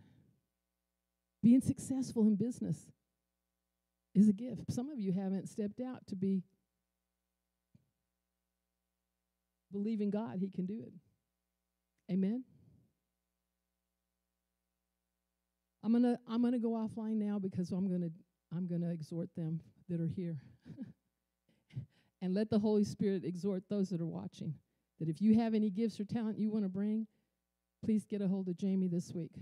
Being 1.42 1.62
successful 1.62 2.24
in 2.24 2.34
business 2.34 2.90
is 4.16 4.28
a 4.28 4.32
gift. 4.32 4.72
Some 4.72 4.90
of 4.90 4.98
you 4.98 5.12
haven't 5.12 5.48
stepped 5.48 5.80
out 5.80 6.06
to 6.08 6.16
be 6.16 6.42
believing 9.70 10.10
God 10.10 10.38
He 10.40 10.50
can 10.50 10.66
do 10.66 10.82
it. 10.86 10.92
Amen. 12.10 12.44
I'm 15.84 15.92
gonna 15.92 16.18
I'm 16.28 16.42
gonna 16.42 16.58
go 16.58 16.70
offline 16.70 17.16
now 17.16 17.38
because 17.38 17.70
I'm 17.70 17.90
gonna 17.90 18.10
I'm 18.54 18.66
gonna 18.66 18.90
exhort 18.90 19.28
them 19.36 19.60
that 19.88 20.00
are 20.00 20.08
here. 20.08 20.36
and 22.22 22.34
let 22.34 22.50
the 22.50 22.58
Holy 22.58 22.84
Spirit 22.84 23.24
exhort 23.24 23.62
those 23.68 23.90
that 23.90 24.00
are 24.00 24.06
watching 24.06 24.54
that 24.98 25.08
if 25.08 25.20
you 25.20 25.38
have 25.38 25.54
any 25.54 25.70
gifts 25.70 26.00
or 26.00 26.04
talent 26.04 26.38
you 26.38 26.50
want 26.50 26.64
to 26.64 26.68
bring, 26.68 27.06
please 27.84 28.04
get 28.04 28.22
a 28.22 28.28
hold 28.28 28.48
of 28.48 28.56
Jamie 28.56 28.88
this 28.88 29.12
week. 29.12 29.32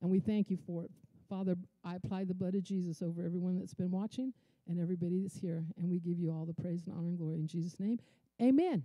And 0.00 0.10
we 0.10 0.18
thank 0.18 0.50
you 0.50 0.56
for 0.66 0.84
it. 0.84 0.90
Father, 1.30 1.54
I 1.84 1.94
apply 1.94 2.24
the 2.24 2.34
blood 2.34 2.56
of 2.56 2.64
Jesus 2.64 3.02
over 3.02 3.22
everyone 3.22 3.56
that's 3.56 3.72
been 3.72 3.92
watching 3.92 4.34
and 4.68 4.80
everybody 4.80 5.20
that's 5.22 5.38
here. 5.38 5.64
And 5.78 5.88
we 5.88 6.00
give 6.00 6.18
you 6.18 6.32
all 6.32 6.44
the 6.44 6.60
praise 6.60 6.82
and 6.86 6.96
honor 6.96 7.08
and 7.08 7.18
glory 7.18 7.38
in 7.38 7.46
Jesus' 7.46 7.78
name. 7.78 8.00
Amen. 8.42 8.84